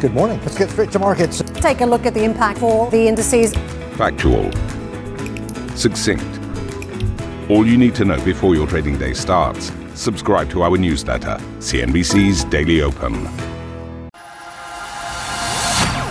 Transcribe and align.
Good 0.00 0.14
morning. 0.14 0.38
Let's 0.42 0.56
get 0.56 0.70
straight 0.70 0.92
to 0.92 1.00
markets. 1.00 1.42
Take 1.54 1.80
a 1.80 1.86
look 1.86 2.06
at 2.06 2.14
the 2.14 2.22
impact 2.22 2.60
for 2.60 2.88
the 2.88 3.08
indices. 3.08 3.52
Factual. 3.96 4.48
Succinct. 5.74 6.22
All 7.50 7.66
you 7.66 7.76
need 7.76 7.96
to 7.96 8.04
know 8.04 8.24
before 8.24 8.54
your 8.54 8.68
trading 8.68 8.96
day 8.96 9.12
starts. 9.12 9.72
Subscribe 9.94 10.50
to 10.50 10.62
our 10.62 10.78
newsletter, 10.78 11.36
CNBC's 11.58 12.44
Daily 12.44 12.80
Open. 12.80 13.24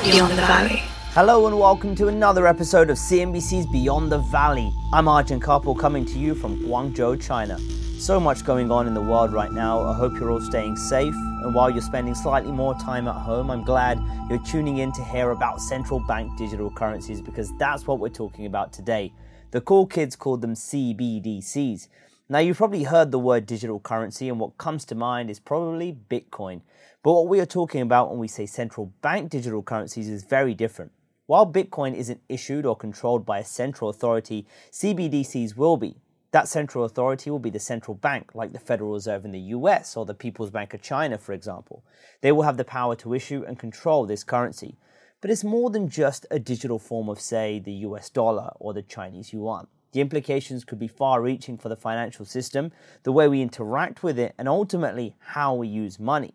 Beyond 0.03 0.33
the 0.33 0.43
Valley. 0.45 0.81
Hello 1.13 1.47
and 1.47 1.57
welcome 1.57 1.95
to 1.95 2.09
another 2.09 2.45
episode 2.45 2.89
of 2.89 2.97
CNBC's 2.97 3.67
Beyond 3.67 4.11
the 4.11 4.17
Valley. 4.17 4.69
I'm 4.91 5.07
Arjun 5.07 5.39
Kharpal 5.39 5.79
coming 5.79 6.05
to 6.07 6.19
you 6.19 6.35
from 6.35 6.57
Guangzhou, 6.65 7.21
China. 7.21 7.57
So 7.99 8.19
much 8.19 8.45
going 8.45 8.71
on 8.71 8.85
in 8.85 8.93
the 8.93 9.01
world 9.01 9.33
right 9.33 9.51
now. 9.51 9.81
I 9.81 9.93
hope 9.93 10.13
you're 10.13 10.29
all 10.29 10.39
staying 10.39 10.77
safe. 10.77 11.15
And 11.15 11.53
while 11.53 11.69
you're 11.69 11.81
spending 11.81 12.13
slightly 12.13 12.51
more 12.51 12.75
time 12.75 13.07
at 13.07 13.15
home, 13.15 13.49
I'm 13.49 13.63
glad 13.63 13.99
you're 14.29 14.43
tuning 14.45 14.77
in 14.77 14.91
to 14.93 15.03
hear 15.03 15.31
about 15.31 15.59
central 15.59 15.99
bank 15.99 16.37
digital 16.37 16.69
currencies 16.69 17.21
because 17.21 17.51
that's 17.57 17.87
what 17.87 17.99
we're 17.99 18.09
talking 18.09 18.45
about 18.45 18.71
today. 18.71 19.11
The 19.49 19.61
cool 19.61 19.87
kids 19.87 20.15
called 20.15 20.41
them 20.41 20.53
CBDCs. 20.53 21.87
Now, 22.29 22.39
you've 22.39 22.57
probably 22.57 22.83
heard 22.83 23.11
the 23.11 23.19
word 23.19 23.47
digital 23.47 23.79
currency, 23.79 24.29
and 24.29 24.39
what 24.39 24.59
comes 24.59 24.85
to 24.85 24.95
mind 24.95 25.31
is 25.31 25.39
probably 25.39 25.97
Bitcoin. 26.09 26.61
But 27.01 27.13
what 27.13 27.27
we 27.27 27.39
are 27.39 27.45
talking 27.47 27.81
about 27.81 28.11
when 28.11 28.19
we 28.19 28.27
say 28.27 28.45
central 28.45 28.93
bank 29.01 29.31
digital 29.31 29.63
currencies 29.63 30.07
is 30.07 30.23
very 30.23 30.53
different. 30.53 30.91
While 31.25 31.51
Bitcoin 31.51 31.95
isn't 31.95 32.21
issued 32.29 32.65
or 32.65 32.75
controlled 32.75 33.25
by 33.25 33.39
a 33.39 33.45
central 33.45 33.89
authority, 33.89 34.45
CBDCs 34.71 35.57
will 35.57 35.77
be. 35.77 35.95
That 36.31 36.49
central 36.49 36.83
authority 36.83 37.29
will 37.29 37.39
be 37.39 37.49
the 37.49 37.59
central 37.59 37.95
bank, 37.95 38.35
like 38.35 38.51
the 38.51 38.59
Federal 38.59 38.91
Reserve 38.91 39.23
in 39.23 39.31
the 39.31 39.39
US 39.39 39.95
or 39.95 40.05
the 40.05 40.13
People's 40.13 40.49
Bank 40.49 40.73
of 40.73 40.81
China, 40.81 41.17
for 41.17 41.31
example. 41.31 41.85
They 42.21 42.33
will 42.33 42.43
have 42.43 42.57
the 42.57 42.65
power 42.65 42.95
to 42.97 43.13
issue 43.13 43.45
and 43.47 43.57
control 43.57 44.05
this 44.05 44.25
currency. 44.25 44.75
But 45.21 45.31
it's 45.31 45.45
more 45.45 45.69
than 45.69 45.89
just 45.89 46.25
a 46.29 46.37
digital 46.37 46.79
form 46.79 47.07
of, 47.07 47.21
say, 47.21 47.59
the 47.59 47.71
US 47.71 48.09
dollar 48.09 48.51
or 48.59 48.73
the 48.73 48.81
Chinese 48.81 49.31
yuan. 49.31 49.67
The 49.93 50.01
implications 50.01 50.65
could 50.65 50.79
be 50.79 50.89
far 50.89 51.21
reaching 51.21 51.57
for 51.57 51.69
the 51.69 51.77
financial 51.77 52.25
system, 52.25 52.73
the 53.03 53.13
way 53.13 53.29
we 53.29 53.41
interact 53.41 54.03
with 54.03 54.19
it, 54.19 54.35
and 54.37 54.49
ultimately 54.49 55.15
how 55.19 55.55
we 55.55 55.69
use 55.69 55.97
money. 55.97 56.33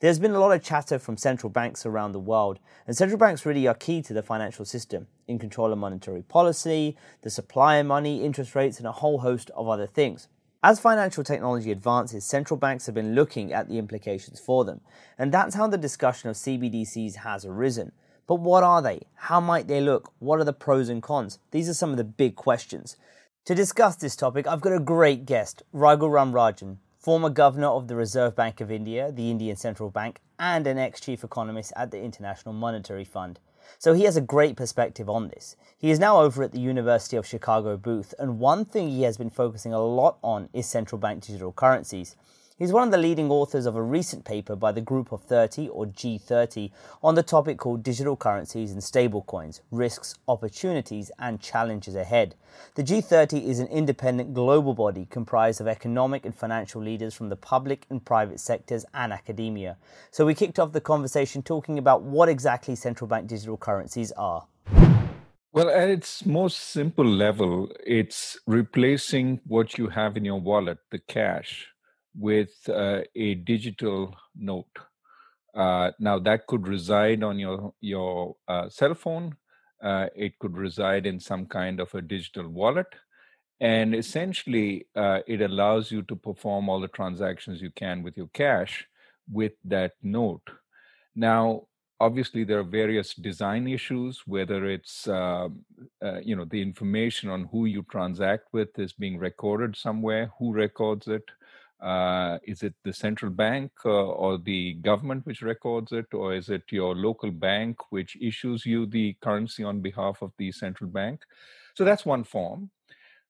There's 0.00 0.18
been 0.18 0.34
a 0.34 0.38
lot 0.38 0.52
of 0.52 0.62
chatter 0.62 0.98
from 0.98 1.16
central 1.16 1.48
banks 1.48 1.86
around 1.86 2.12
the 2.12 2.20
world, 2.20 2.58
and 2.86 2.94
central 2.94 3.18
banks 3.18 3.46
really 3.46 3.66
are 3.66 3.74
key 3.74 4.02
to 4.02 4.12
the 4.12 4.22
financial 4.22 4.66
system 4.66 5.06
in 5.26 5.38
control 5.38 5.72
of 5.72 5.78
monetary 5.78 6.22
policy, 6.22 6.96
the 7.22 7.30
supply 7.30 7.76
of 7.76 7.86
money, 7.86 8.24
interest 8.24 8.54
rates, 8.54 8.78
and 8.78 8.86
a 8.86 8.92
whole 8.92 9.18
host 9.18 9.50
of 9.50 9.68
other 9.68 9.86
things. 9.86 10.28
As 10.62 10.80
financial 10.80 11.22
technology 11.22 11.70
advances, 11.70 12.24
central 12.24 12.56
banks 12.56 12.86
have 12.86 12.94
been 12.94 13.14
looking 13.14 13.52
at 13.52 13.68
the 13.68 13.78
implications 13.78 14.40
for 14.40 14.64
them, 14.64 14.80
and 15.18 15.30
that's 15.30 15.54
how 15.54 15.66
the 15.66 15.76
discussion 15.76 16.30
of 16.30 16.36
CBDCs 16.36 17.16
has 17.16 17.44
arisen. 17.44 17.92
But 18.26 18.36
what 18.36 18.62
are 18.62 18.80
they? 18.80 19.02
How 19.14 19.40
might 19.40 19.68
they 19.68 19.82
look? 19.82 20.12
What 20.18 20.40
are 20.40 20.44
the 20.44 20.54
pros 20.54 20.88
and 20.88 21.02
cons? 21.02 21.38
These 21.50 21.68
are 21.68 21.74
some 21.74 21.90
of 21.90 21.98
the 21.98 22.04
big 22.04 22.36
questions. 22.36 22.96
To 23.44 23.54
discuss 23.54 23.96
this 23.96 24.16
topic, 24.16 24.46
I've 24.46 24.62
got 24.62 24.72
a 24.72 24.80
great 24.80 25.26
guest, 25.26 25.62
Raghuram 25.74 26.32
Rajan, 26.32 26.78
former 26.98 27.28
governor 27.28 27.66
of 27.66 27.86
the 27.86 27.96
Reserve 27.96 28.34
Bank 28.34 28.62
of 28.62 28.70
India, 28.70 29.12
the 29.12 29.30
Indian 29.30 29.56
Central 29.56 29.90
Bank, 29.90 30.22
and 30.38 30.66
an 30.66 30.78
ex 30.78 30.98
chief 30.98 31.22
economist 31.22 31.74
at 31.76 31.90
the 31.90 32.00
International 32.00 32.54
Monetary 32.54 33.04
Fund. 33.04 33.38
So 33.78 33.92
he 33.94 34.04
has 34.04 34.16
a 34.16 34.20
great 34.20 34.56
perspective 34.56 35.08
on 35.08 35.28
this. 35.28 35.56
He 35.76 35.90
is 35.90 35.98
now 35.98 36.20
over 36.20 36.42
at 36.42 36.52
the 36.52 36.60
University 36.60 37.16
of 37.16 37.26
Chicago 37.26 37.76
booth, 37.76 38.14
and 38.18 38.38
one 38.38 38.64
thing 38.64 38.88
he 38.88 39.02
has 39.02 39.16
been 39.16 39.30
focusing 39.30 39.72
a 39.72 39.84
lot 39.84 40.18
on 40.22 40.48
is 40.52 40.66
central 40.66 40.98
bank 40.98 41.24
digital 41.24 41.52
currencies. 41.52 42.16
He's 42.56 42.70
one 42.70 42.86
of 42.86 42.92
the 42.92 42.98
leading 42.98 43.32
authors 43.32 43.66
of 43.66 43.74
a 43.74 43.82
recent 43.82 44.24
paper 44.24 44.54
by 44.54 44.70
the 44.70 44.80
Group 44.80 45.10
of 45.10 45.22
30, 45.22 45.70
or 45.70 45.86
G30, 45.86 46.70
on 47.02 47.16
the 47.16 47.22
topic 47.24 47.58
called 47.58 47.82
Digital 47.82 48.16
Currencies 48.16 48.70
and 48.70 48.80
Stablecoins 48.80 49.60
Risks, 49.72 50.14
Opportunities, 50.28 51.10
and 51.18 51.40
Challenges 51.40 51.96
Ahead. 51.96 52.36
The 52.76 52.84
G30 52.84 53.44
is 53.44 53.58
an 53.58 53.66
independent 53.66 54.34
global 54.34 54.72
body 54.72 55.08
comprised 55.10 55.60
of 55.60 55.66
economic 55.66 56.24
and 56.24 56.32
financial 56.32 56.80
leaders 56.80 57.12
from 57.12 57.28
the 57.28 57.34
public 57.34 57.86
and 57.90 58.04
private 58.04 58.38
sectors 58.38 58.84
and 58.94 59.12
academia. 59.12 59.76
So 60.12 60.24
we 60.24 60.34
kicked 60.34 60.60
off 60.60 60.70
the 60.70 60.80
conversation 60.80 61.42
talking 61.42 61.76
about 61.76 62.02
what 62.02 62.28
exactly 62.28 62.76
central 62.76 63.08
bank 63.08 63.26
digital 63.26 63.56
currencies 63.56 64.12
are. 64.12 64.46
Well, 65.52 65.68
at 65.70 65.90
its 65.90 66.24
most 66.24 66.58
simple 66.58 67.04
level, 67.04 67.72
it's 67.84 68.38
replacing 68.46 69.40
what 69.44 69.76
you 69.76 69.88
have 69.88 70.16
in 70.16 70.24
your 70.24 70.40
wallet, 70.40 70.78
the 70.92 71.00
cash 71.00 71.73
with 72.16 72.52
uh, 72.68 73.00
a 73.14 73.34
digital 73.34 74.14
note. 74.36 74.78
Uh, 75.54 75.92
now 75.98 76.18
that 76.18 76.46
could 76.46 76.66
reside 76.66 77.22
on 77.22 77.38
your 77.38 77.72
your 77.80 78.36
uh, 78.48 78.68
cell 78.68 78.94
phone. 78.94 79.36
Uh, 79.82 80.06
it 80.16 80.38
could 80.38 80.56
reside 80.56 81.04
in 81.04 81.20
some 81.20 81.44
kind 81.44 81.78
of 81.78 81.94
a 81.94 82.00
digital 82.00 82.48
wallet, 82.48 82.86
and 83.60 83.94
essentially, 83.94 84.86
uh, 84.96 85.20
it 85.26 85.42
allows 85.42 85.90
you 85.90 86.02
to 86.02 86.16
perform 86.16 86.68
all 86.68 86.80
the 86.80 86.88
transactions 86.88 87.60
you 87.60 87.70
can 87.70 88.02
with 88.02 88.16
your 88.16 88.28
cash 88.32 88.86
with 89.30 89.52
that 89.64 89.92
note. 90.02 90.42
Now, 91.14 91.66
obviously, 92.00 92.44
there 92.44 92.58
are 92.58 92.64
various 92.64 93.14
design 93.14 93.68
issues. 93.68 94.22
Whether 94.26 94.66
it's 94.66 95.06
um, 95.06 95.64
uh, 96.02 96.20
you 96.20 96.34
know 96.34 96.44
the 96.44 96.62
information 96.62 97.30
on 97.30 97.44
who 97.52 97.66
you 97.66 97.84
transact 97.90 98.48
with 98.52 98.78
is 98.78 98.92
being 98.92 99.18
recorded 99.18 99.76
somewhere, 99.76 100.32
who 100.38 100.52
records 100.52 101.06
it 101.08 101.24
uh, 101.80 102.38
is 102.44 102.62
it 102.62 102.74
the 102.84 102.92
central 102.92 103.30
bank 103.30 103.70
uh, 103.84 103.88
or 103.88 104.38
the 104.38 104.74
government 104.74 105.26
which 105.26 105.42
records 105.42 105.92
it, 105.92 106.06
or 106.12 106.34
is 106.34 106.48
it 106.48 106.62
your 106.70 106.94
local 106.94 107.30
bank 107.30 107.76
which 107.90 108.16
issues 108.20 108.64
you 108.64 108.86
the 108.86 109.16
currency 109.20 109.64
on 109.64 109.80
behalf 109.80 110.22
of 110.22 110.32
the 110.38 110.50
central 110.52 110.88
bank? 110.88 111.20
So 111.74 111.84
that's 111.84 112.06
one 112.06 112.24
form. 112.24 112.70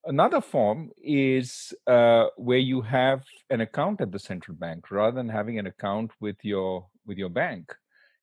Another 0.06 0.40
form 0.40 0.90
is 1.02 1.72
uh, 1.86 2.26
where 2.36 2.58
you 2.58 2.82
have 2.82 3.24
an 3.48 3.62
account 3.62 4.02
at 4.02 4.12
the 4.12 4.18
central 4.18 4.56
bank 4.56 4.90
rather 4.90 5.16
than 5.16 5.30
having 5.30 5.58
an 5.58 5.66
account 5.66 6.10
with 6.20 6.36
your 6.42 6.86
with 7.06 7.18
your 7.18 7.30
bank. 7.30 7.74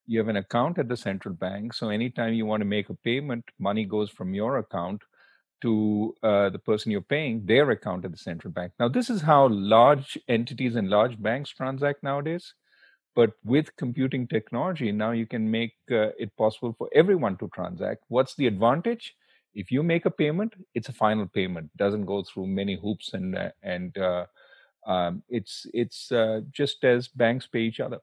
You 0.05 0.19
have 0.19 0.27
an 0.27 0.37
account 0.37 0.77
at 0.77 0.87
the 0.87 0.97
central 0.97 1.33
bank, 1.33 1.73
so 1.73 1.89
anytime 1.89 2.33
you 2.33 2.45
want 2.45 2.61
to 2.61 2.65
make 2.65 2.89
a 2.89 2.95
payment, 2.95 3.45
money 3.59 3.85
goes 3.85 4.09
from 4.09 4.33
your 4.33 4.57
account 4.57 5.01
to 5.61 6.15
uh, 6.23 6.49
the 6.49 6.59
person 6.59 6.91
you're 6.91 7.01
paying 7.01 7.45
their 7.45 7.69
account 7.71 8.05
at 8.05 8.11
the 8.11 8.17
central 8.17 8.51
bank. 8.51 8.73
Now, 8.79 8.87
this 8.87 9.09
is 9.09 9.21
how 9.21 9.47
large 9.49 10.17
entities 10.27 10.75
and 10.75 10.89
large 10.89 11.21
banks 11.21 11.51
transact 11.51 12.03
nowadays. 12.03 12.53
But 13.13 13.31
with 13.43 13.75
computing 13.75 14.27
technology, 14.27 14.91
now 14.91 15.11
you 15.11 15.25
can 15.25 15.51
make 15.51 15.73
uh, 15.91 16.11
it 16.17 16.35
possible 16.37 16.73
for 16.77 16.89
everyone 16.95 17.37
to 17.37 17.49
transact. 17.53 18.03
What's 18.07 18.35
the 18.35 18.47
advantage? 18.47 19.15
If 19.53 19.69
you 19.69 19.83
make 19.83 20.05
a 20.05 20.11
payment, 20.11 20.53
it's 20.73 20.87
a 20.87 20.93
final 20.93 21.27
payment. 21.27 21.71
It 21.73 21.77
doesn't 21.77 22.05
go 22.05 22.23
through 22.23 22.47
many 22.47 22.77
hoops, 22.77 23.13
and 23.13 23.37
uh, 23.37 23.49
and 23.61 23.97
uh, 23.97 24.25
um, 24.87 25.23
it's 25.27 25.65
it's 25.73 26.11
uh, 26.11 26.41
just 26.51 26.85
as 26.85 27.09
banks 27.09 27.47
pay 27.47 27.59
each 27.59 27.81
other. 27.81 27.99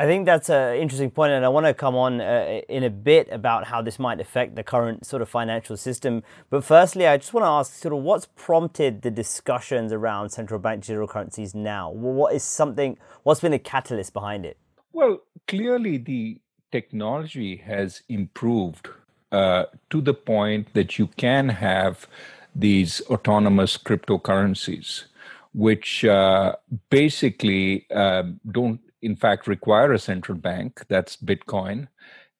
I 0.00 0.06
think 0.06 0.24
that's 0.24 0.48
an 0.48 0.76
interesting 0.76 1.10
point, 1.10 1.32
and 1.32 1.44
I 1.44 1.50
want 1.50 1.66
to 1.66 1.74
come 1.74 1.94
on 1.94 2.22
uh, 2.22 2.62
in 2.70 2.84
a 2.84 2.88
bit 2.88 3.28
about 3.30 3.66
how 3.66 3.82
this 3.82 3.98
might 3.98 4.18
affect 4.18 4.56
the 4.56 4.62
current 4.62 5.04
sort 5.04 5.20
of 5.20 5.28
financial 5.28 5.76
system. 5.76 6.22
But 6.48 6.64
firstly, 6.64 7.06
I 7.06 7.18
just 7.18 7.34
want 7.34 7.44
to 7.44 7.48
ask 7.48 7.74
sort 7.74 7.92
of 7.92 8.02
what's 8.02 8.24
prompted 8.34 9.02
the 9.02 9.10
discussions 9.10 9.92
around 9.92 10.30
central 10.30 10.58
bank 10.58 10.84
digital 10.84 11.06
currencies 11.06 11.54
now? 11.54 11.90
What 11.90 12.32
is 12.32 12.42
something, 12.42 12.96
what's 13.24 13.40
been 13.42 13.52
the 13.52 13.58
catalyst 13.58 14.14
behind 14.14 14.46
it? 14.46 14.56
Well, 14.94 15.20
clearly 15.46 15.98
the 15.98 16.40
technology 16.72 17.56
has 17.56 18.00
improved 18.08 18.88
uh, 19.30 19.64
to 19.90 20.00
the 20.00 20.14
point 20.14 20.72
that 20.72 20.98
you 20.98 21.08
can 21.18 21.50
have 21.50 22.06
these 22.56 23.02
autonomous 23.10 23.76
cryptocurrencies, 23.76 25.04
which 25.52 26.06
uh, 26.06 26.56
basically 26.88 27.86
uh, 27.90 28.22
don't 28.50 28.80
in 29.02 29.16
fact 29.16 29.46
require 29.46 29.92
a 29.92 29.98
central 29.98 30.38
bank, 30.38 30.84
that's 30.88 31.16
Bitcoin, 31.16 31.88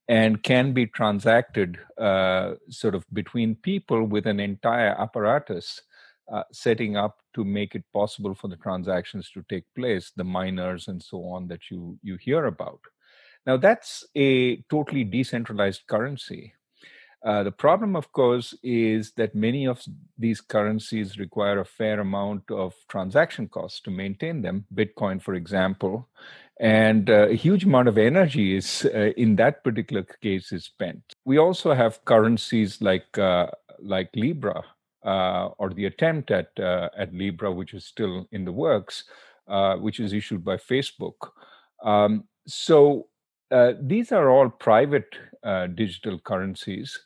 and 0.09 0.43
can 0.43 0.73
be 0.73 0.87
transacted 0.87 1.79
uh, 1.99 2.55
sort 2.69 2.95
of 2.95 3.05
between 3.13 3.55
people 3.55 4.05
with 4.05 4.27
an 4.27 4.41
entire 4.41 5.01
apparatus 5.01 5.81
uh, 6.33 6.43
setting 6.53 6.97
up 6.97 7.19
to 7.35 7.45
make 7.45 7.75
it 7.75 7.85
possible 7.93 8.35
for 8.35 8.49
the 8.49 8.57
transactions 8.57 9.31
to 9.31 9.45
take 9.49 9.65
place, 9.75 10.13
the 10.17 10.25
miners 10.25 10.89
and 10.89 11.03
so 11.03 11.25
on 11.25 11.49
that 11.49 11.71
you, 11.71 11.99
you 12.03 12.17
hear 12.17 12.47
about. 12.47 12.81
Now, 13.47 13.57
that's 13.57 14.05
a 14.15 14.57
totally 14.63 15.05
decentralized 15.05 15.87
currency. 15.87 16.55
Uh, 17.25 17.43
the 17.43 17.53
problem, 17.53 17.97
of 17.97 18.11
course, 18.13 18.55
is 18.63 19.13
that 19.13 19.35
many 19.35 19.67
of 19.67 19.83
these 20.19 20.41
currencies 20.41 21.19
require 21.19 21.61
a 21.61 21.65
fair 21.65 22.01
amount 22.01 22.51
of 22.51 22.75
transaction 22.89 23.47
costs 23.47 23.81
to 23.81 23.91
maintain 23.91 24.41
them. 24.41 24.65
Bitcoin, 24.75 25.21
for 25.21 25.35
example, 25.35 26.09
and 26.61 27.09
uh, 27.09 27.27
a 27.29 27.35
huge 27.35 27.65
amount 27.65 27.89
of 27.89 27.97
energy 27.97 28.55
is 28.55 28.87
uh, 28.95 29.13
in 29.17 29.35
that 29.37 29.65
particular 29.65 30.03
case 30.23 30.53
is 30.53 30.65
spent 30.65 31.03
we 31.25 31.39
also 31.39 31.73
have 31.75 32.05
currencies 32.05 32.81
like 32.83 33.19
uh, 33.19 33.47
like 33.81 34.11
libra 34.15 34.63
or 35.03 35.71
the 35.75 35.87
attempt 35.87 36.31
at 36.31 36.51
at 36.59 37.13
libra 37.15 37.51
which 37.51 37.73
is 37.73 37.85
still 37.85 38.29
in 38.33 38.45
the 38.45 38.53
works 38.53 39.05
which 39.79 39.99
is 39.99 40.13
issued 40.13 40.45
by 40.45 40.57
facebook 40.57 41.31
um, 41.83 42.25
so 42.47 43.07
uh, 43.51 43.73
these 43.81 44.13
are 44.13 44.31
all 44.31 44.49
private 44.49 45.15
uh, 45.43 45.67
digital 45.69 46.19
currencies. 46.19 46.99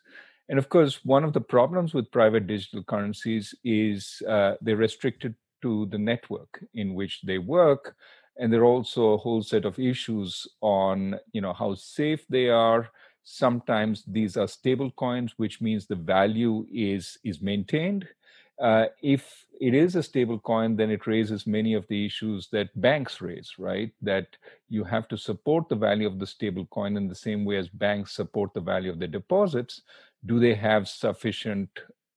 And 0.48 0.58
of 0.58 0.68
course, 0.68 1.04
one 1.04 1.24
of 1.24 1.32
the 1.32 1.40
problems 1.40 1.94
with 1.94 2.10
private 2.10 2.46
digital 2.46 2.82
currencies 2.82 3.54
is 3.64 4.22
uh, 4.28 4.54
they're 4.60 4.76
restricted 4.76 5.34
to 5.62 5.86
the 5.86 5.98
network 5.98 6.62
in 6.74 6.94
which 6.94 7.22
they 7.22 7.38
work. 7.38 7.96
And 8.36 8.52
there 8.52 8.62
are 8.62 8.64
also 8.64 9.12
a 9.12 9.18
whole 9.18 9.42
set 9.42 9.64
of 9.64 9.78
issues 9.78 10.46
on, 10.60 11.18
you 11.32 11.40
know, 11.40 11.52
how 11.52 11.74
safe 11.74 12.26
they 12.28 12.48
are. 12.48 12.90
Sometimes 13.22 14.04
these 14.06 14.36
are 14.36 14.48
stable 14.48 14.90
coins, 14.92 15.34
which 15.36 15.60
means 15.60 15.86
the 15.86 15.96
value 15.96 16.66
is 16.72 17.18
is 17.24 17.40
maintained. 17.40 18.06
Uh, 18.60 18.86
if 19.02 19.46
it 19.60 19.74
is 19.74 19.96
a 19.96 20.02
stable 20.02 20.38
coin, 20.38 20.76
then 20.76 20.90
it 20.90 21.06
raises 21.06 21.46
many 21.46 21.74
of 21.74 21.86
the 21.88 22.06
issues 22.06 22.48
that 22.52 22.68
banks 22.80 23.20
raise, 23.20 23.52
right? 23.58 23.90
That 24.02 24.28
you 24.68 24.84
have 24.84 25.08
to 25.08 25.16
support 25.16 25.68
the 25.68 25.76
value 25.76 26.06
of 26.06 26.18
the 26.18 26.26
stable 26.26 26.66
coin 26.66 26.96
in 26.96 27.08
the 27.08 27.14
same 27.14 27.44
way 27.44 27.56
as 27.56 27.68
banks 27.68 28.12
support 28.12 28.54
the 28.54 28.60
value 28.60 28.90
of 28.90 28.98
their 28.98 29.08
deposits. 29.08 29.82
Do 30.26 30.38
they 30.38 30.54
have 30.54 30.88
sufficient 30.88 31.68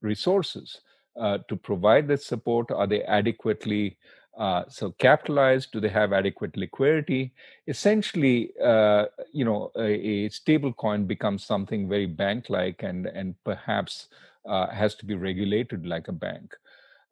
resources 0.02 0.82
uh, 1.20 1.40
to 1.48 1.56
provide 1.56 2.08
that 2.10 2.22
support? 2.22 2.70
Are 2.72 2.88
they 2.88 3.02
adequately 3.04 3.98
uh, 4.38 4.64
so 4.70 4.92
capitalized? 4.92 5.72
Do 5.72 5.80
they 5.80 5.90
have 5.90 6.14
adequate 6.14 6.56
liquidity? 6.56 7.34
Essentially, 7.68 8.52
uh, 8.64 9.06
you 9.34 9.46
know, 9.46 9.72
a, 9.76 9.90
a 10.26 10.30
stable 10.30 10.74
coin 10.74 11.06
becomes 11.06 11.44
something 11.44 11.90
very 11.90 12.06
bank-like 12.06 12.84
and 12.84 13.08
and 13.08 13.36
perhaps 13.44 14.08
uh, 14.46 14.68
has 14.68 14.96
to 14.96 15.06
be 15.06 15.16
regulated 15.16 15.86
like 15.86 16.08
a 16.08 16.14
bank. 16.14 16.56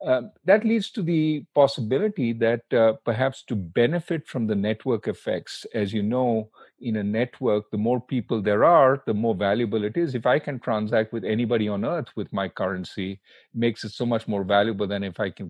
Um, 0.06 0.32
that 0.44 0.66
leads 0.66 0.92
to 0.92 1.02
the 1.02 1.46
possibility 1.56 2.34
that 2.34 2.72
uh, 2.74 2.94
perhaps 3.06 3.44
to 3.44 3.56
benefit 3.56 4.28
from 4.28 4.46
the 4.46 4.54
network 4.54 5.08
effects, 5.08 5.66
as 5.74 5.94
you 5.94 6.04
know, 6.04 6.50
in 6.82 6.98
a 6.98 7.04
network, 7.04 7.72
the 7.72 7.78
more 7.78 8.02
people 8.02 8.42
there 8.42 8.66
are, 8.66 9.02
the 9.08 9.14
more 9.14 9.34
valuable 9.34 9.84
it 9.84 9.96
is. 9.98 10.14
If 10.14 10.26
I 10.26 10.38
can 10.38 10.60
transact 10.60 11.14
with 11.14 11.24
anybody 11.24 11.70
on 11.70 11.86
earth 11.86 12.10
with 12.16 12.32
my 12.34 12.50
currency, 12.50 13.20
makes 13.54 13.84
it 13.84 13.94
so 13.94 14.06
much 14.06 14.28
more 14.28 14.44
valuable 14.44 14.86
than 14.86 15.04
if 15.04 15.20
I 15.20 15.30
can 15.32 15.50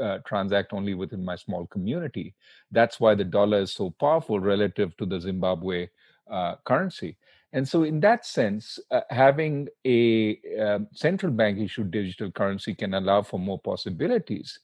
uh, 0.00 0.18
transact 0.26 0.72
only 0.72 0.94
within 0.94 1.24
my 1.24 1.36
small 1.36 1.66
community. 1.66 2.34
That's 2.70 3.00
why 3.00 3.14
the 3.14 3.24
dollar 3.24 3.60
is 3.60 3.72
so 3.72 3.90
powerful 3.90 4.40
relative 4.40 4.96
to 4.98 5.06
the 5.06 5.20
Zimbabwe 5.20 5.88
uh, 6.30 6.56
currency. 6.64 7.16
And 7.52 7.68
so, 7.68 7.84
in 7.84 8.00
that 8.00 8.26
sense, 8.26 8.80
uh, 8.90 9.02
having 9.10 9.68
a 9.86 10.40
uh, 10.60 10.80
central 10.92 11.30
bank 11.30 11.58
issued 11.60 11.92
digital 11.92 12.30
currency 12.32 12.74
can 12.74 12.94
allow 12.94 13.22
for 13.22 13.38
more 13.38 13.60
possibilities. 13.60 14.58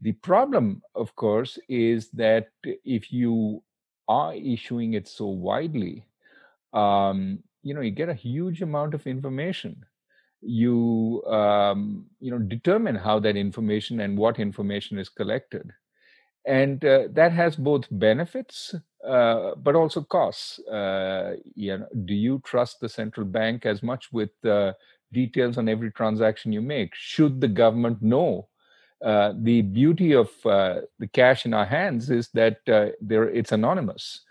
The 0.00 0.12
problem, 0.12 0.82
of 0.94 1.14
course, 1.16 1.58
is 1.68 2.10
that 2.10 2.48
if 2.62 3.12
you 3.12 3.62
are 4.06 4.34
issuing 4.34 4.94
it 4.94 5.08
so 5.08 5.26
widely, 5.26 6.06
um, 6.72 7.40
you 7.62 7.74
know, 7.74 7.80
you 7.80 7.90
get 7.90 8.08
a 8.08 8.14
huge 8.14 8.62
amount 8.62 8.94
of 8.94 9.06
information. 9.08 9.84
You, 10.46 11.24
um, 11.26 12.06
you 12.20 12.30
know, 12.30 12.38
determine 12.38 12.94
how 12.96 13.18
that 13.20 13.36
information 13.36 14.00
and 14.00 14.16
what 14.16 14.38
information 14.38 14.98
is 14.98 15.08
collected, 15.08 15.72
and 16.46 16.84
uh, 16.84 17.08
that 17.12 17.32
has 17.32 17.56
both 17.56 17.86
benefits 17.90 18.74
uh, 19.06 19.54
but 19.56 19.74
also 19.74 20.02
costs. 20.02 20.58
Uh, 20.66 21.36
you 21.54 21.78
know, 21.78 21.86
do 22.04 22.14
you 22.14 22.40
trust 22.44 22.80
the 22.80 22.88
central 22.88 23.26
bank 23.26 23.66
as 23.66 23.82
much 23.82 24.12
with 24.12 24.30
uh, 24.44 24.72
details 25.12 25.58
on 25.58 25.68
every 25.68 25.90
transaction 25.92 26.52
you 26.52 26.62
make? 26.62 26.94
Should 26.94 27.40
the 27.40 27.48
government 27.48 28.02
know? 28.02 28.48
Uh, 29.04 29.34
the 29.42 29.60
beauty 29.62 30.12
of 30.12 30.30
uh, 30.46 30.80
the 30.98 31.06
cash 31.06 31.44
in 31.44 31.52
our 31.52 31.66
hands 31.66 32.10
is 32.10 32.28
that 32.30 32.58
there 33.00 33.28
it's 33.28 33.52
anonymous, 33.52 34.22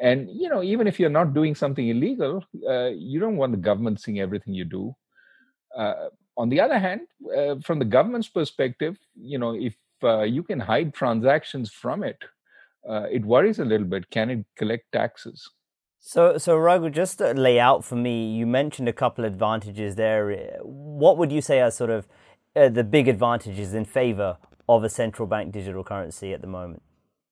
and 0.00 0.30
you 0.30 0.48
know 0.48 0.62
even 0.62 0.86
if 0.86 0.98
you're 0.98 1.10
not 1.10 1.34
doing 1.34 1.54
something 1.54 1.88
illegal, 1.88 2.42
you 2.96 3.20
don't 3.20 3.36
want 3.36 3.52
the 3.52 3.58
government 3.58 4.00
seeing 4.00 4.20
everything 4.20 4.54
you 4.54 4.64
do. 4.64 4.96
On 6.36 6.48
the 6.48 6.60
other 6.60 6.78
hand, 6.78 7.02
from 7.64 7.78
the 7.78 7.84
government's 7.84 8.28
perspective, 8.28 8.98
you 9.16 9.38
know 9.38 9.54
if 9.54 9.76
you 10.30 10.42
can 10.42 10.60
hide 10.60 10.94
transactions 10.94 11.70
from 11.70 12.02
it, 12.02 12.18
uh, 12.88 13.06
it 13.10 13.24
worries 13.24 13.58
a 13.58 13.64
little 13.64 13.86
bit. 13.86 14.10
Can 14.10 14.30
it 14.30 14.46
collect 14.56 14.92
taxes? 14.92 15.50
So, 16.00 16.36
so 16.36 16.56
Raghu, 16.56 16.90
just 16.90 17.18
to 17.18 17.32
lay 17.32 17.58
out 17.58 17.84
for 17.84 17.96
me, 17.96 18.34
you 18.34 18.46
mentioned 18.46 18.88
a 18.88 18.92
couple 18.92 19.24
advantages 19.24 19.96
there. 19.96 20.58
What 20.62 21.16
would 21.16 21.32
you 21.32 21.40
say 21.40 21.60
are 21.60 21.70
sort 21.70 21.90
of 21.90 22.06
uh, 22.54 22.68
the 22.68 22.84
big 22.84 23.08
advantages 23.08 23.72
in 23.72 23.86
favor 23.86 24.36
of 24.68 24.84
a 24.84 24.90
central 24.90 25.26
bank 25.26 25.52
digital 25.52 25.82
currency 25.82 26.34
at 26.34 26.42
the 26.42 26.46
moment? 26.46 26.82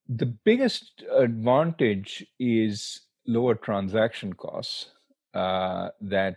The 0.08 0.26
biggest 0.26 1.04
advantage 1.14 2.26
is 2.38 3.02
lower 3.26 3.54
transaction 3.54 4.32
costs. 4.32 4.86
Uh, 5.34 5.88
that 6.02 6.36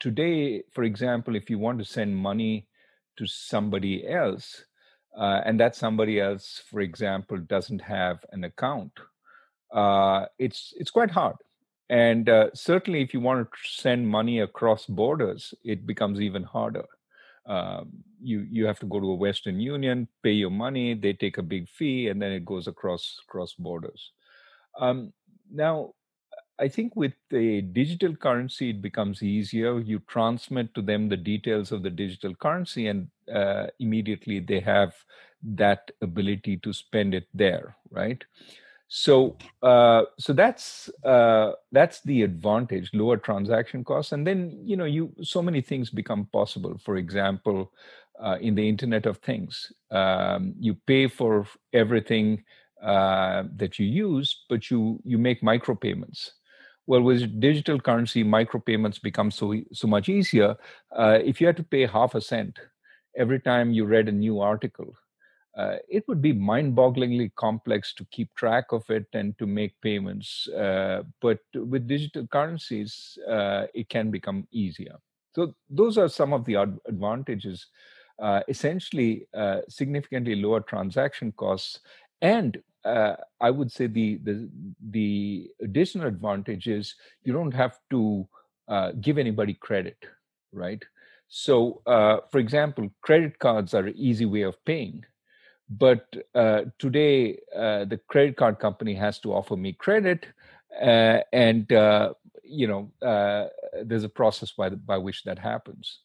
today, 0.00 0.62
for 0.72 0.84
example, 0.84 1.36
if 1.36 1.50
you 1.50 1.58
want 1.58 1.78
to 1.78 1.84
send 1.84 2.16
money 2.16 2.68
to 3.16 3.26
somebody 3.26 4.06
else, 4.08 4.64
uh, 5.16 5.40
and 5.44 5.60
that 5.60 5.76
somebody 5.76 6.20
else, 6.20 6.62
for 6.70 6.80
example, 6.80 7.38
doesn't 7.38 7.80
have 7.80 8.18
an 8.32 8.44
account, 8.44 8.92
uh, 9.72 10.26
it's 10.38 10.72
it's 10.76 10.90
quite 10.90 11.10
hard. 11.10 11.36
And 11.90 12.28
uh, 12.28 12.50
certainly, 12.54 13.02
if 13.02 13.12
you 13.12 13.20
want 13.20 13.46
to 13.46 13.58
send 13.64 14.08
money 14.08 14.40
across 14.40 14.86
borders, 14.86 15.54
it 15.64 15.86
becomes 15.86 16.20
even 16.20 16.42
harder. 16.42 16.86
Um, 17.46 17.92
you 18.22 18.46
you 18.50 18.66
have 18.66 18.78
to 18.80 18.86
go 18.86 19.00
to 19.00 19.10
a 19.10 19.14
Western 19.14 19.60
Union, 19.60 20.08
pay 20.22 20.32
your 20.32 20.50
money, 20.50 20.94
they 20.94 21.12
take 21.12 21.38
a 21.38 21.42
big 21.42 21.68
fee, 21.68 22.08
and 22.08 22.20
then 22.20 22.32
it 22.32 22.44
goes 22.44 22.66
across 22.66 23.20
cross 23.28 23.54
borders. 23.58 24.12
Um, 24.80 25.12
now, 25.52 25.92
I 26.58 26.68
think 26.68 26.94
with 26.94 27.14
the 27.30 27.62
digital 27.62 28.14
currency, 28.14 28.70
it 28.70 28.80
becomes 28.80 29.22
easier. 29.22 29.80
You 29.80 29.98
transmit 30.06 30.72
to 30.74 30.82
them 30.82 31.08
the 31.08 31.16
details 31.16 31.72
of 31.72 31.82
the 31.82 31.90
digital 31.90 32.34
currency, 32.34 32.86
and 32.86 33.08
uh, 33.32 33.66
immediately 33.80 34.38
they 34.38 34.60
have 34.60 34.94
that 35.42 35.90
ability 36.00 36.58
to 36.58 36.72
spend 36.72 37.12
it 37.12 37.26
there, 37.34 37.76
right? 37.90 38.22
So, 38.88 39.36
uh, 39.62 40.04
so 40.18 40.32
that's 40.32 40.88
uh, 41.04 41.52
that's 41.72 42.02
the 42.02 42.22
advantage: 42.22 42.90
lower 42.94 43.16
transaction 43.16 43.82
costs, 43.82 44.12
and 44.12 44.26
then 44.26 44.60
you 44.64 44.76
know, 44.76 44.84
you 44.84 45.12
so 45.22 45.42
many 45.42 45.60
things 45.60 45.90
become 45.90 46.26
possible. 46.32 46.78
For 46.78 46.96
example, 46.96 47.72
uh, 48.20 48.38
in 48.40 48.54
the 48.54 48.68
Internet 48.68 49.06
of 49.06 49.18
Things, 49.18 49.72
um, 49.90 50.54
you 50.60 50.74
pay 50.86 51.08
for 51.08 51.46
everything 51.72 52.44
uh, 52.82 53.44
that 53.56 53.78
you 53.78 53.86
use, 53.86 54.44
but 54.48 54.70
you 54.70 55.00
you 55.04 55.18
make 55.18 55.42
micropayments 55.42 56.30
well 56.86 57.02
with 57.02 57.40
digital 57.40 57.80
currency 57.80 58.24
micropayments 58.24 59.00
become 59.00 59.30
so 59.30 59.54
so 59.72 59.86
much 59.86 60.08
easier. 60.08 60.56
Uh, 60.96 61.18
if 61.24 61.40
you 61.40 61.46
had 61.46 61.56
to 61.56 61.64
pay 61.64 61.86
half 61.86 62.14
a 62.14 62.20
cent 62.20 62.58
every 63.16 63.40
time 63.40 63.72
you 63.72 63.84
read 63.84 64.08
a 64.08 64.12
new 64.12 64.40
article 64.40 64.94
uh, 65.56 65.76
it 65.88 66.04
would 66.08 66.20
be 66.20 66.32
mind-bogglingly 66.32 67.32
complex 67.36 67.94
to 67.94 68.04
keep 68.10 68.34
track 68.34 68.66
of 68.72 68.88
it 68.90 69.06
and 69.12 69.38
to 69.38 69.46
make 69.46 69.80
payments. 69.80 70.48
Uh, 70.48 71.02
but 71.20 71.38
with 71.54 71.86
digital 71.86 72.26
currencies 72.26 73.16
uh, 73.28 73.66
it 73.72 73.88
can 73.88 74.10
become 74.10 74.46
easier. 74.50 74.96
So 75.34 75.54
those 75.68 75.98
are 75.98 76.08
some 76.08 76.32
of 76.32 76.44
the 76.44 76.56
advantages. 76.86 77.66
Uh, 78.22 78.40
essentially 78.46 79.26
uh, 79.34 79.60
significantly 79.68 80.36
lower 80.36 80.60
transaction 80.60 81.32
costs 81.32 81.80
and 82.22 82.58
uh, 82.84 83.16
I 83.40 83.50
would 83.50 83.72
say 83.72 83.86
the 83.86 84.16
the 84.22 84.48
the 84.90 85.50
additional 85.62 86.06
advantage 86.06 86.66
is 86.68 86.94
you 87.24 87.32
don't 87.32 87.54
have 87.54 87.78
to 87.90 88.28
uh, 88.68 88.92
give 89.00 89.18
anybody 89.18 89.54
credit, 89.54 89.96
right? 90.52 90.82
So, 91.28 91.82
uh, 91.86 92.18
for 92.30 92.38
example, 92.38 92.90
credit 93.02 93.38
cards 93.38 93.74
are 93.74 93.86
an 93.86 93.94
easy 93.96 94.26
way 94.26 94.42
of 94.42 94.62
paying, 94.64 95.04
but 95.68 96.06
uh, 96.34 96.62
today 96.78 97.38
uh, 97.56 97.84
the 97.86 98.00
credit 98.08 98.36
card 98.36 98.58
company 98.58 98.94
has 98.94 99.18
to 99.20 99.32
offer 99.32 99.56
me 99.56 99.72
credit, 99.72 100.26
uh, 100.80 101.20
and 101.32 101.66
you 102.42 102.66
know 102.68 102.92
there's 103.82 104.04
a 104.04 104.08
process 104.08 104.52
by 104.52 104.68
the, 104.68 104.76
by 104.76 104.98
which 104.98 105.24
that 105.24 105.38
happens. 105.38 106.00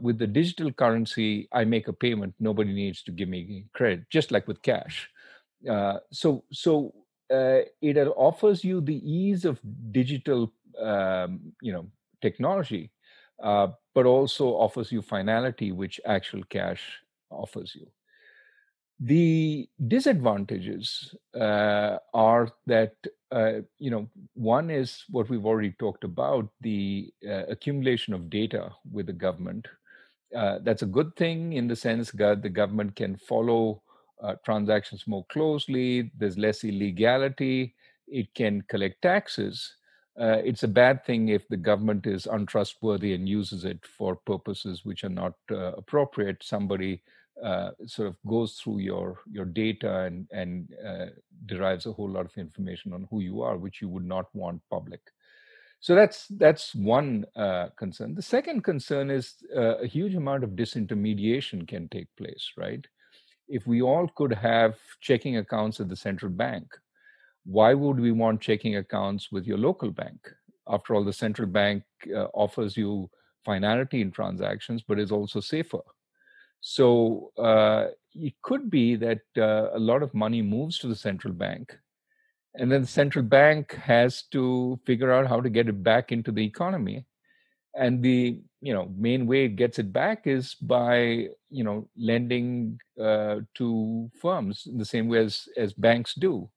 with 0.00 0.18
the 0.18 0.26
digital 0.26 0.72
currency, 0.72 1.48
I 1.52 1.64
make 1.64 1.88
a 1.88 1.92
payment. 1.92 2.34
Nobody 2.38 2.72
needs 2.72 3.02
to 3.04 3.10
give 3.12 3.28
me 3.28 3.64
credit, 3.74 4.08
just 4.10 4.30
like 4.30 4.46
with 4.46 4.62
cash 4.62 5.10
uh, 5.66 5.98
so 6.12 6.44
so 6.52 6.94
uh, 7.32 7.60
it 7.82 7.96
offers 8.16 8.64
you 8.64 8.80
the 8.80 9.00
ease 9.10 9.44
of 9.44 9.60
digital 9.90 10.52
um, 10.80 11.40
you 11.60 11.72
know 11.72 11.86
technology 12.22 12.90
uh, 13.42 13.68
but 13.94 14.06
also 14.06 14.48
offers 14.48 14.92
you 14.92 15.02
finality 15.02 15.72
which 15.72 16.00
actual 16.06 16.42
cash 16.44 16.82
offers 17.30 17.74
you. 17.74 17.86
The 19.00 19.68
disadvantages 19.86 21.14
uh, 21.34 21.98
are 22.14 22.50
that 22.66 22.94
uh, 23.30 23.60
you 23.78 23.90
know 23.90 24.08
one 24.34 24.70
is 24.70 25.04
what 25.10 25.28
we've 25.28 25.46
already 25.46 25.72
talked 25.78 26.04
about 26.04 26.48
the 26.60 27.12
accumulation 27.48 28.14
of 28.14 28.30
data 28.30 28.70
with 28.90 29.06
the 29.06 29.12
government. 29.12 29.68
That's 30.32 30.82
a 30.82 30.86
good 30.86 31.14
thing 31.16 31.52
in 31.52 31.68
the 31.68 31.76
sense 31.76 32.10
that 32.12 32.42
the 32.42 32.48
government 32.48 32.96
can 32.96 33.16
follow 33.16 33.82
uh, 34.22 34.34
transactions 34.44 35.06
more 35.06 35.24
closely, 35.26 36.10
there's 36.16 36.38
less 36.38 36.64
illegality, 36.64 37.74
it 38.06 38.32
can 38.34 38.62
collect 38.62 39.02
taxes. 39.02 39.74
uh, 40.20 40.40
it's 40.44 40.64
a 40.64 40.68
bad 40.68 41.04
thing 41.04 41.28
if 41.28 41.46
the 41.48 41.56
government 41.56 42.06
is 42.06 42.26
untrustworthy 42.26 43.14
and 43.14 43.28
uses 43.28 43.64
it 43.64 43.84
for 43.86 44.16
purposes 44.16 44.84
which 44.84 45.04
are 45.04 45.08
not 45.08 45.34
uh, 45.52 45.72
appropriate. 45.76 46.42
Somebody 46.42 47.02
uh, 47.42 47.70
sort 47.86 48.08
of 48.08 48.16
goes 48.26 48.54
through 48.54 48.78
your 48.78 49.20
your 49.30 49.44
data 49.44 50.00
and 50.00 50.26
and 50.32 50.68
uh, 50.84 51.06
derives 51.46 51.86
a 51.86 51.92
whole 51.92 52.10
lot 52.10 52.26
of 52.26 52.36
information 52.36 52.92
on 52.92 53.06
who 53.10 53.20
you 53.20 53.42
are, 53.42 53.56
which 53.56 53.80
you 53.80 53.88
would 53.88 54.04
not 54.04 54.26
want 54.34 54.60
public. 54.70 55.00
So 55.80 55.94
that's 55.94 56.26
that's 56.38 56.74
one 56.74 57.24
uh, 57.36 57.68
concern. 57.78 58.14
The 58.14 58.22
second 58.22 58.64
concern 58.64 59.10
is 59.10 59.36
uh, 59.56 59.78
a 59.78 59.86
huge 59.86 60.14
amount 60.14 60.44
of 60.44 60.50
disintermediation 60.50 61.68
can 61.68 61.88
take 61.88 62.08
place, 62.16 62.52
right? 62.56 62.86
If 63.48 63.66
we 63.66 63.82
all 63.82 64.08
could 64.14 64.32
have 64.32 64.76
checking 65.00 65.38
accounts 65.38 65.80
at 65.80 65.88
the 65.88 65.96
central 65.96 66.30
bank, 66.30 66.66
why 67.44 67.74
would 67.74 67.98
we 67.98 68.12
want 68.12 68.40
checking 68.40 68.76
accounts 68.76 69.32
with 69.32 69.46
your 69.46 69.58
local 69.58 69.90
bank? 69.90 70.18
After 70.68 70.94
all, 70.94 71.04
the 71.04 71.12
central 71.12 71.48
bank 71.48 71.82
uh, 72.14 72.26
offers 72.34 72.76
you 72.76 73.10
finality 73.44 74.02
in 74.02 74.10
transactions, 74.10 74.82
but 74.86 74.98
is 74.98 75.10
also 75.10 75.40
safer. 75.40 75.80
So 76.60 77.32
uh, 77.38 77.86
it 78.14 78.34
could 78.42 78.68
be 78.68 78.96
that 78.96 79.22
uh, 79.36 79.70
a 79.72 79.78
lot 79.78 80.02
of 80.02 80.12
money 80.12 80.42
moves 80.42 80.78
to 80.80 80.88
the 80.88 80.96
central 80.96 81.32
bank 81.32 81.74
and 82.54 82.70
then 82.70 82.80
the 82.82 82.86
central 82.86 83.24
bank 83.24 83.74
has 83.74 84.22
to 84.32 84.78
figure 84.84 85.12
out 85.12 85.28
how 85.28 85.40
to 85.40 85.48
get 85.48 85.68
it 85.68 85.82
back 85.82 86.10
into 86.12 86.32
the 86.32 86.44
economy 86.44 87.04
and 87.74 88.02
the 88.02 88.40
you 88.60 88.72
know 88.72 88.92
main 88.96 89.26
way 89.26 89.44
it 89.44 89.56
gets 89.56 89.78
it 89.78 89.92
back 89.92 90.26
is 90.26 90.54
by 90.54 91.28
you 91.50 91.64
know 91.64 91.88
lending 91.96 92.78
uh, 93.00 93.36
to 93.54 94.10
firms 94.20 94.66
in 94.66 94.78
the 94.78 94.84
same 94.84 95.08
way 95.08 95.18
as 95.18 95.48
as 95.56 95.72
banks 95.72 96.14
do 96.14 96.48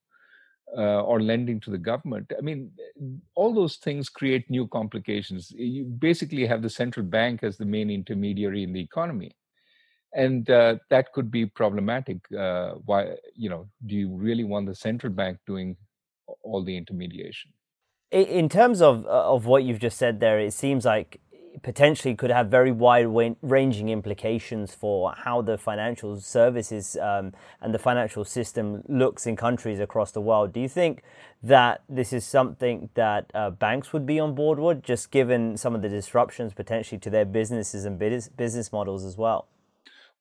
uh, 0.78 1.02
or 1.04 1.22
lending 1.22 1.60
to 1.60 1.70
the 1.70 1.78
government 1.78 2.32
i 2.38 2.42
mean 2.42 2.72
all 3.36 3.54
those 3.54 3.78
things 3.78 4.10
create 4.10 4.50
new 4.50 4.68
complications 4.68 5.52
you 5.52 5.86
basically 5.86 6.46
have 6.46 6.62
the 6.62 6.70
central 6.70 7.06
bank 7.06 7.44
as 7.44 7.58
the 7.58 7.66
main 7.66 7.90
intermediary 7.90 8.64
in 8.64 8.74
the 8.74 8.82
economy 8.82 9.36
and 10.14 10.50
uh, 10.50 10.76
that 10.90 11.14
could 11.14 11.32
be 11.32 11.46
problematic. 11.46 12.18
Uh, 12.32 12.72
why, 12.86 13.16
you 13.36 13.50
know, 13.50 13.70
do 13.86 13.96
you 13.96 14.10
really 14.10 14.44
want 14.44 14.66
the 14.66 14.76
central 14.76 15.12
bank 15.14 15.38
doing 15.48 15.78
all 16.44 16.64
the 16.64 16.76
intermediation? 16.76 17.52
In 18.12 18.50
terms 18.50 18.82
of 18.82 19.06
uh, 19.06 19.34
of 19.34 19.46
what 19.46 19.64
you've 19.64 19.80
just 19.80 19.98
said 19.98 20.20
there, 20.20 20.38
it 20.38 20.52
seems 20.52 20.84
like 20.84 21.22
potentially 21.62 22.16
could 22.16 22.32
have 22.32 22.48
very 22.48 22.72
wide 22.72 23.36
ranging 23.42 23.90
implications 23.90 24.74
for 24.74 25.14
how 25.14 25.42
the 25.42 25.58
financial 25.58 26.20
services 26.20 26.98
um, 26.98 27.34
and 27.62 27.74
the 27.74 27.80
financial 27.80 28.24
system 28.26 28.84
looks 28.88 29.28
in 29.28 29.36
countries 29.36 29.80
across 29.80 30.12
the 30.12 30.22
world. 30.22 30.54
Do 30.54 30.60
you 30.60 30.70
think 30.70 31.04
that 31.44 31.84
this 31.90 32.14
is 32.14 32.26
something 32.26 32.90
that 32.94 33.32
uh, 33.34 33.50
banks 33.50 33.94
would 33.94 34.06
be 34.06 34.20
on 34.20 34.36
board 34.36 34.60
with, 34.60 34.84
just 34.84 35.12
given 35.12 35.58
some 35.58 35.76
of 35.76 35.82
the 35.82 35.90
disruptions 35.90 36.54
potentially 36.54 37.00
to 37.00 37.10
their 37.10 37.26
businesses 37.26 37.86
and 37.86 38.00
business 38.00 38.72
models 38.72 39.04
as 39.04 39.18
well? 39.18 39.48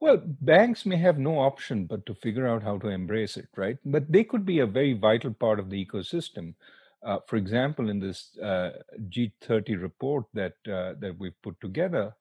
Well, 0.00 0.22
banks 0.24 0.86
may 0.86 0.96
have 0.96 1.18
no 1.18 1.38
option 1.38 1.84
but 1.84 2.06
to 2.06 2.14
figure 2.14 2.48
out 2.48 2.62
how 2.62 2.78
to 2.78 2.88
embrace 2.88 3.36
it, 3.36 3.48
right? 3.54 3.76
But 3.84 4.10
they 4.10 4.24
could 4.24 4.46
be 4.46 4.60
a 4.60 4.66
very 4.66 4.94
vital 4.94 5.34
part 5.34 5.60
of 5.60 5.68
the 5.68 5.84
ecosystem. 5.84 6.54
Uh, 7.02 7.18
for 7.26 7.36
example, 7.36 7.88
in 7.88 7.98
this 7.98 8.36
uh, 8.38 8.70
G30 9.08 9.80
report 9.80 10.24
that 10.34 10.54
uh, 10.66 10.94
that 11.00 11.16
we've 11.18 11.40
put 11.42 11.58
together, 11.60 12.14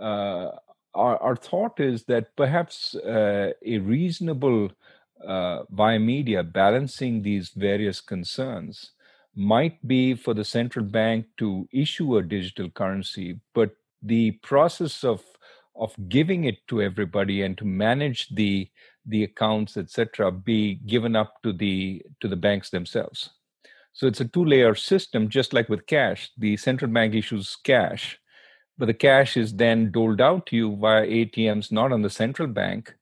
uh, 0.00 0.50
our, 0.94 1.16
our, 1.18 1.36
thought 1.36 1.80
is 1.80 2.04
that 2.04 2.36
perhaps 2.36 2.94
uh, 2.94 3.52
a 3.64 3.78
reasonable 3.78 4.70
uh, 5.26 5.64
via 5.70 5.98
media 5.98 6.42
balancing 6.42 7.22
these 7.22 7.50
various 7.50 8.00
concerns 8.00 8.92
might 9.34 9.84
be 9.86 10.14
for 10.14 10.34
the 10.34 10.44
central 10.44 10.84
bank 10.84 11.26
to 11.38 11.68
issue 11.72 12.16
a 12.16 12.22
digital 12.22 12.70
currency, 12.70 13.40
but 13.54 13.70
the 14.02 14.32
process 14.42 15.04
of 15.04 15.22
of 15.76 15.94
giving 16.08 16.44
it 16.44 16.66
to 16.68 16.82
everybody 16.82 17.42
and 17.42 17.58
to 17.58 17.64
manage 17.64 18.28
the 18.30 18.68
the 19.06 19.24
accounts 19.24 19.76
etc 19.76 20.30
be 20.30 20.74
given 20.86 21.16
up 21.16 21.42
to 21.42 21.52
the 21.52 22.02
to 22.20 22.28
the 22.28 22.36
banks 22.36 22.70
themselves 22.70 23.30
so 23.92 24.06
it's 24.06 24.20
a 24.20 24.24
two 24.24 24.44
layer 24.44 24.74
system 24.74 25.28
just 25.28 25.52
like 25.52 25.68
with 25.68 25.86
cash. 25.86 26.30
The 26.38 26.56
central 26.56 26.90
bank 26.90 27.14
issues 27.14 27.56
cash 27.64 28.20
but 28.80 28.86
the 28.86 28.94
cash 28.94 29.36
is 29.36 29.54
then 29.54 29.92
doled 29.92 30.22
out 30.22 30.46
to 30.46 30.56
you 30.56 30.74
via 30.76 31.06
atms 31.06 31.70
not 31.70 31.92
on 31.92 32.00
the 32.00 32.08
central 32.08 32.48
bank 32.48 32.94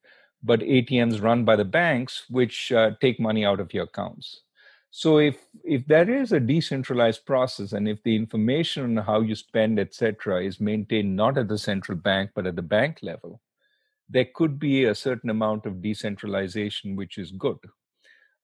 but 0.43 0.61
atms 0.61 1.23
run 1.23 1.45
by 1.45 1.55
the 1.55 1.65
banks 1.65 2.25
which 2.29 2.73
uh, 2.73 2.91
take 3.01 3.21
money 3.21 3.45
out 3.45 3.61
of 3.61 3.73
your 3.73 3.85
accounts. 3.85 4.43
So 4.91 5.19
if 5.19 5.37
if 5.65 5.87
there 5.87 6.11
is 6.11 6.33
a 6.33 6.41
decentralized 6.41 7.25
process 7.27 7.73
and 7.73 7.89
if 7.89 8.03
the 8.03 8.17
information 8.17 8.99
on 8.99 9.05
how 9.05 9.21
you 9.21 9.37
spend 9.37 9.79
etc 9.79 10.43
is 10.43 10.61
maintained 10.61 11.15
not 11.15 11.39
at 11.39 11.49
the 11.49 11.59
central 11.59 11.97
bank 11.97 12.31
but 12.35 12.47
at 12.47 12.57
the 12.57 12.69
bank 12.77 12.99
level 13.03 13.41
there 14.09 14.29
could 14.35 14.59
be 14.59 14.85
a 14.85 14.95
certain 14.95 15.31
amount 15.31 15.67
of 15.67 15.83
decentralization 15.83 16.97
which 16.97 17.19
is 17.19 17.31
good 17.33 17.59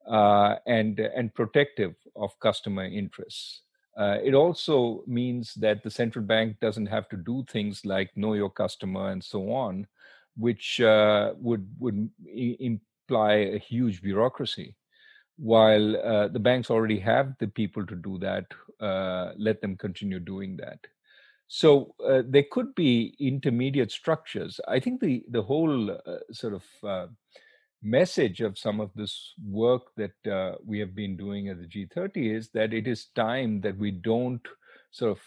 uh, 0.07 0.57
and 0.67 1.01
and 1.01 1.35
protective 1.35 1.95
of 2.17 2.39
customer 2.41 2.85
interests 2.85 3.63
uh, 3.97 4.19
it 4.25 4.35
also 4.35 5.05
means 5.07 5.55
that 5.55 5.83
the 5.83 5.91
central 5.91 6.25
bank 6.25 6.59
doesn't 6.61 6.87
have 6.87 7.09
to 7.09 7.17
do 7.17 7.45
things 7.49 7.85
like 7.87 8.17
know 8.17 8.35
your 8.35 8.51
customer 8.51 9.11
and 9.11 9.23
so 9.23 9.53
on 9.53 9.87
which 10.37 10.81
uh, 10.81 11.33
would 11.39 11.67
would 11.79 12.11
imply 12.27 13.35
a 13.35 13.59
huge 13.59 14.03
bureaucracy 14.03 14.77
while 15.37 15.97
uh, 15.97 16.29
the 16.29 16.39
banks 16.39 16.71
already 16.71 16.99
have 16.99 17.35
the 17.39 17.49
people 17.49 17.85
to 17.85 17.97
do 17.97 18.19
that, 18.19 18.47
uh, 18.81 19.33
let 19.37 19.61
them 19.61 19.77
continue 19.77 20.21
doing 20.21 20.57
that. 20.57 20.79
So 21.49 21.95
uh, 22.05 22.23
there 22.27 22.45
could 22.51 22.75
be 22.75 23.15
intermediate 23.19 23.91
structures. 23.93 24.61
I 24.67 24.81
think 24.81 25.01
the 25.01 25.25
the 25.29 25.43
whole 25.43 25.99
sort 26.33 26.55
of 26.55 26.65
message 27.85 28.41
of 28.41 28.59
some 28.59 28.81
of 28.81 28.91
this 28.95 29.35
work 29.47 29.83
that 29.97 30.31
uh, 30.31 30.57
we 30.65 30.79
have 30.79 30.95
been 30.95 31.17
doing 31.17 31.49
at 31.49 31.59
the 31.61 31.67
G30 31.67 32.37
is 32.37 32.49
that 32.51 32.73
it 32.73 32.89
is 32.89 33.07
time 33.15 33.61
that 33.61 33.77
we 33.77 33.91
don't 33.91 34.47
sort 34.91 35.13
of 35.13 35.21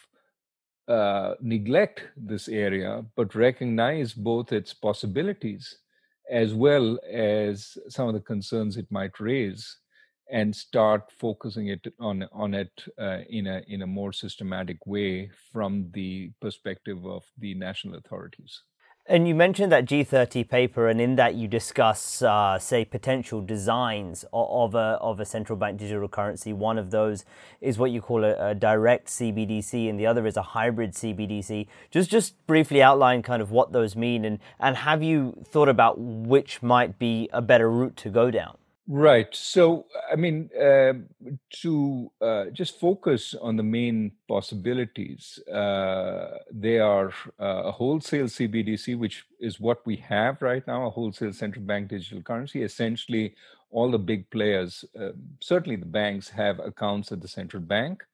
neglect 1.42 2.04
this 2.16 2.48
area, 2.48 3.04
but 3.16 3.36
recognize 3.36 4.14
both 4.14 4.52
its 4.52 4.74
possibilities 4.74 5.80
as 6.30 6.54
well 6.54 7.00
as 7.10 7.78
some 7.88 8.08
of 8.08 8.14
the 8.14 8.20
concerns 8.20 8.78
it 8.78 8.92
might 8.92 9.20
raise 9.20 9.78
and 10.30 10.54
start 10.54 11.10
focusing 11.18 11.68
it 11.68 11.88
on 12.00 12.28
on 12.34 12.54
it 12.54 12.72
uh, 13.00 13.20
in 13.30 13.48
a 13.48 13.62
in 13.68 13.82
a 13.82 13.88
more 13.88 14.12
systematic 14.12 14.78
way 14.86 15.30
from 15.54 15.90
the 15.94 16.32
perspective 16.42 17.06
of 17.06 17.24
the 17.38 17.54
national 17.54 17.96
authorities. 17.96 18.64
And 19.10 19.26
you 19.26 19.36
mentioned 19.36 19.72
that 19.72 19.86
G30 19.86 20.50
paper, 20.50 20.90
and 20.90 21.00
in 21.00 21.16
that 21.16 21.36
you 21.36 21.48
discuss, 21.48 22.22
uh, 22.22 22.60
say, 22.60 22.84
potential 22.84 23.40
designs 23.40 24.26
of, 24.34 24.76
a 24.76 25.00
of 25.00 25.22
a 25.22 25.26
central 25.26 25.58
bank 25.58 25.80
digital 25.80 26.10
currency. 26.10 26.52
One 26.52 26.78
of 26.78 26.92
those 26.92 27.24
is 27.62 27.78
what 27.78 27.92
you 27.92 28.02
call 28.02 28.26
a, 28.26 28.50
a, 28.50 28.54
direct 28.54 29.08
CBDC, 29.08 29.90
and 29.90 29.98
the 29.98 30.06
other 30.06 30.28
is 30.28 30.36
a 30.36 30.42
hybrid 30.42 30.92
CBDC. 30.92 31.68
Just 31.90 32.10
just 32.10 32.46
briefly 32.48 32.84
outline 32.84 33.22
kind 33.22 33.42
of 33.42 33.50
what 33.50 33.72
those 33.72 33.96
mean, 33.96 34.26
and 34.26 34.40
and 34.60 34.76
have 34.76 35.02
you 35.02 35.42
thought 35.46 35.70
about 35.70 35.98
which 35.98 36.62
might 36.62 37.00
be 37.00 37.30
a 37.32 37.42
better 37.42 37.72
route 37.72 37.96
to 37.98 38.10
go 38.10 38.30
down? 38.30 38.58
Right. 38.90 39.28
So, 39.36 39.86
I 40.10 40.16
mean, 40.16 40.50
uh, 40.58 40.94
to 41.62 42.10
uh, 42.22 42.46
just 42.54 42.80
focus 42.80 43.36
on 43.42 43.58
the 43.58 43.64
main 43.64 44.14
possibilities, 44.30 45.40
uh, 45.50 46.38
they 46.50 46.80
are 46.80 47.10
uh, 47.38 47.64
a 47.66 47.72
wholesale 47.72 48.28
CBDC, 48.28 48.98
which 48.98 49.26
is 49.42 49.60
what 49.60 49.86
we 49.86 49.98
have 49.98 50.42
right 50.42 50.66
now, 50.66 50.88
a 50.88 50.90
wholesale 50.90 51.34
central 51.34 51.66
bank 51.66 51.90
digital 51.90 52.22
currency. 52.22 52.64
Essentially, 52.64 53.36
all 53.72 53.92
the 53.92 54.00
big 54.00 54.30
players, 54.30 54.86
uh, 54.98 55.10
certainly 55.42 55.76
the 55.76 55.86
banks, 55.86 56.30
have 56.30 56.60
accounts 56.60 57.12
at 57.12 57.20
the 57.20 57.28
central 57.28 57.62
bank. 57.62 58.06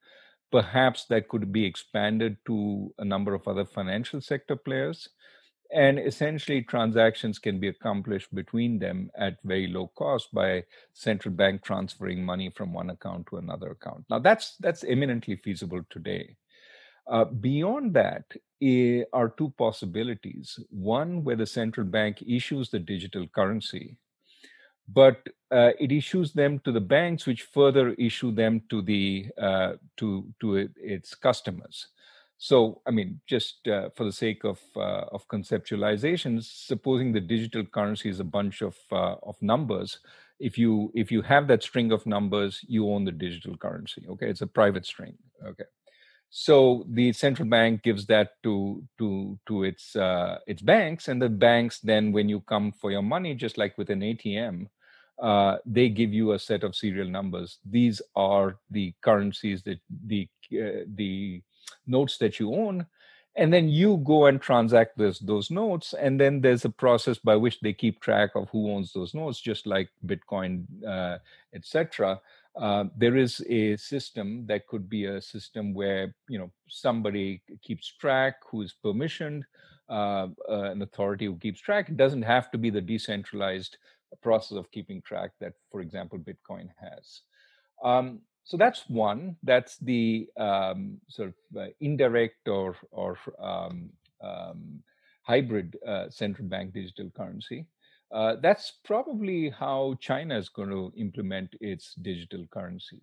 Perhaps 0.50 1.04
that 1.04 1.28
could 1.28 1.52
be 1.52 1.64
expanded 1.64 2.36
to 2.46 2.92
a 2.98 3.04
number 3.04 3.32
of 3.32 3.46
other 3.46 3.64
financial 3.64 4.20
sector 4.20 4.56
players 4.56 5.08
and 5.74 5.98
essentially 5.98 6.62
transactions 6.62 7.38
can 7.38 7.58
be 7.58 7.68
accomplished 7.68 8.34
between 8.34 8.78
them 8.78 9.10
at 9.18 9.36
very 9.44 9.66
low 9.66 9.90
cost 9.96 10.32
by 10.32 10.64
central 10.92 11.34
bank 11.34 11.62
transferring 11.62 12.24
money 12.24 12.50
from 12.50 12.72
one 12.72 12.90
account 12.90 13.26
to 13.26 13.36
another 13.36 13.72
account. 13.72 14.04
Now 14.08 14.20
that's 14.20 14.56
that's 14.58 14.84
eminently 14.84 15.36
feasible 15.36 15.82
today. 15.90 16.36
Uh, 17.06 17.24
beyond 17.24 17.92
that 17.94 18.24
eh, 18.62 19.02
are 19.12 19.28
two 19.28 19.52
possibilities. 19.58 20.58
One 20.70 21.24
where 21.24 21.36
the 21.36 21.46
central 21.46 21.86
bank 21.86 22.22
issues 22.22 22.70
the 22.70 22.78
digital 22.78 23.26
currency 23.26 23.98
but 24.88 25.26
uh, 25.50 25.70
it 25.78 25.92
issues 25.92 26.32
them 26.32 26.58
to 26.60 26.72
the 26.72 26.80
banks 26.80 27.26
which 27.26 27.42
further 27.42 27.90
issue 27.94 28.32
them 28.32 28.60
to 28.68 28.82
the 28.82 29.26
uh, 29.40 29.72
to 29.96 30.26
to 30.40 30.68
its 30.76 31.14
customers 31.14 31.88
so, 32.36 32.82
I 32.86 32.90
mean, 32.90 33.20
just 33.26 33.66
uh, 33.68 33.90
for 33.96 34.04
the 34.04 34.12
sake 34.12 34.44
of 34.44 34.60
uh, 34.76 35.06
of 35.12 35.26
conceptualization, 35.28 36.42
supposing 36.42 37.12
the 37.12 37.20
digital 37.20 37.64
currency 37.64 38.08
is 38.10 38.20
a 38.20 38.24
bunch 38.24 38.60
of 38.62 38.76
uh, 38.92 39.16
of 39.22 39.36
numbers, 39.40 39.98
if 40.40 40.58
you 40.58 40.90
if 40.94 41.10
you 41.10 41.22
have 41.22 41.46
that 41.48 41.62
string 41.62 41.92
of 41.92 42.06
numbers, 42.06 42.60
you 42.68 42.90
own 42.90 43.04
the 43.04 43.12
digital 43.12 43.56
currency. 43.56 44.04
Okay, 44.10 44.28
it's 44.28 44.42
a 44.42 44.46
private 44.46 44.84
string. 44.84 45.14
Okay, 45.46 45.64
So 46.30 46.84
the 46.88 47.12
central 47.12 47.48
bank 47.48 47.82
gives 47.82 48.06
that 48.06 48.30
to 48.42 48.82
to 48.98 49.38
to 49.46 49.64
its 49.64 49.96
uh, 49.96 50.38
its 50.46 50.62
banks, 50.62 51.08
and 51.08 51.22
the 51.22 51.28
banks 51.28 51.80
then, 51.80 52.12
when 52.12 52.28
you 52.28 52.40
come 52.40 52.72
for 52.72 52.90
your 52.90 53.02
money, 53.02 53.34
just 53.34 53.58
like 53.58 53.78
with 53.78 53.90
an 53.90 54.02
ATM, 54.02 54.68
uh, 55.22 55.58
they 55.64 55.88
give 55.88 56.12
you 56.12 56.32
a 56.32 56.38
set 56.38 56.64
of 56.64 56.74
serial 56.74 57.08
numbers. 57.08 57.58
These 57.64 58.02
are 58.16 58.58
the 58.70 58.94
currencies 59.02 59.62
that 59.64 59.80
the 60.06 60.28
uh, 60.52 60.84
the 60.94 61.42
notes 61.86 62.18
that 62.18 62.38
you 62.38 62.54
own, 62.54 62.86
and 63.36 63.52
then 63.52 63.68
you 63.68 63.96
go 64.04 64.26
and 64.26 64.40
transact 64.40 64.96
this, 64.96 65.18
those 65.18 65.50
notes, 65.50 65.92
and 65.94 66.20
then 66.20 66.40
there's 66.40 66.64
a 66.64 66.70
process 66.70 67.18
by 67.18 67.36
which 67.36 67.60
they 67.60 67.72
keep 67.72 68.00
track 68.00 68.30
of 68.36 68.48
who 68.50 68.70
owns 68.70 68.92
those 68.92 69.14
notes, 69.14 69.40
just 69.40 69.66
like 69.66 69.88
Bitcoin, 70.06 70.64
uh, 70.86 71.18
etc. 71.52 72.20
Uh, 72.56 72.84
there 72.96 73.16
is 73.16 73.44
a 73.48 73.76
system 73.76 74.46
that 74.46 74.66
could 74.68 74.88
be 74.88 75.06
a 75.06 75.20
system 75.20 75.74
where 75.74 76.14
you 76.28 76.38
know 76.38 76.50
somebody 76.68 77.42
keeps 77.62 77.88
track 77.88 78.36
who 78.48 78.62
is 78.62 78.74
permissioned 78.84 79.42
uh, 79.88 80.28
uh, 80.48 80.70
an 80.70 80.80
authority 80.82 81.26
who 81.26 81.36
keeps 81.36 81.60
track 81.60 81.88
it 81.88 81.96
doesn't 81.96 82.22
have 82.22 82.52
to 82.52 82.58
be 82.58 82.70
the 82.70 82.80
decentralized 82.80 83.76
process 84.22 84.56
of 84.56 84.70
keeping 84.70 85.02
track 85.02 85.32
that 85.40 85.54
for 85.72 85.80
example 85.80 86.16
bitcoin 86.16 86.68
has 86.80 87.22
um, 87.82 88.20
so 88.44 88.56
that's 88.56 88.88
one. 88.88 89.36
That's 89.42 89.78
the 89.78 90.28
um, 90.36 90.98
sort 91.08 91.30
of 91.30 91.34
uh, 91.62 91.66
indirect 91.80 92.48
or 92.48 92.76
or 92.90 93.18
um, 93.40 93.90
um 94.22 94.82
hybrid 95.22 95.76
uh, 95.86 96.10
central 96.10 96.46
bank 96.46 96.74
digital 96.74 97.10
currency. 97.16 97.66
Uh, 98.12 98.36
that's 98.42 98.74
probably 98.84 99.48
how 99.48 99.96
China 100.00 100.36
is 100.38 100.50
going 100.50 100.68
to 100.68 100.92
implement 100.96 101.48
its 101.60 101.94
digital 101.94 102.46
currency. 102.52 103.00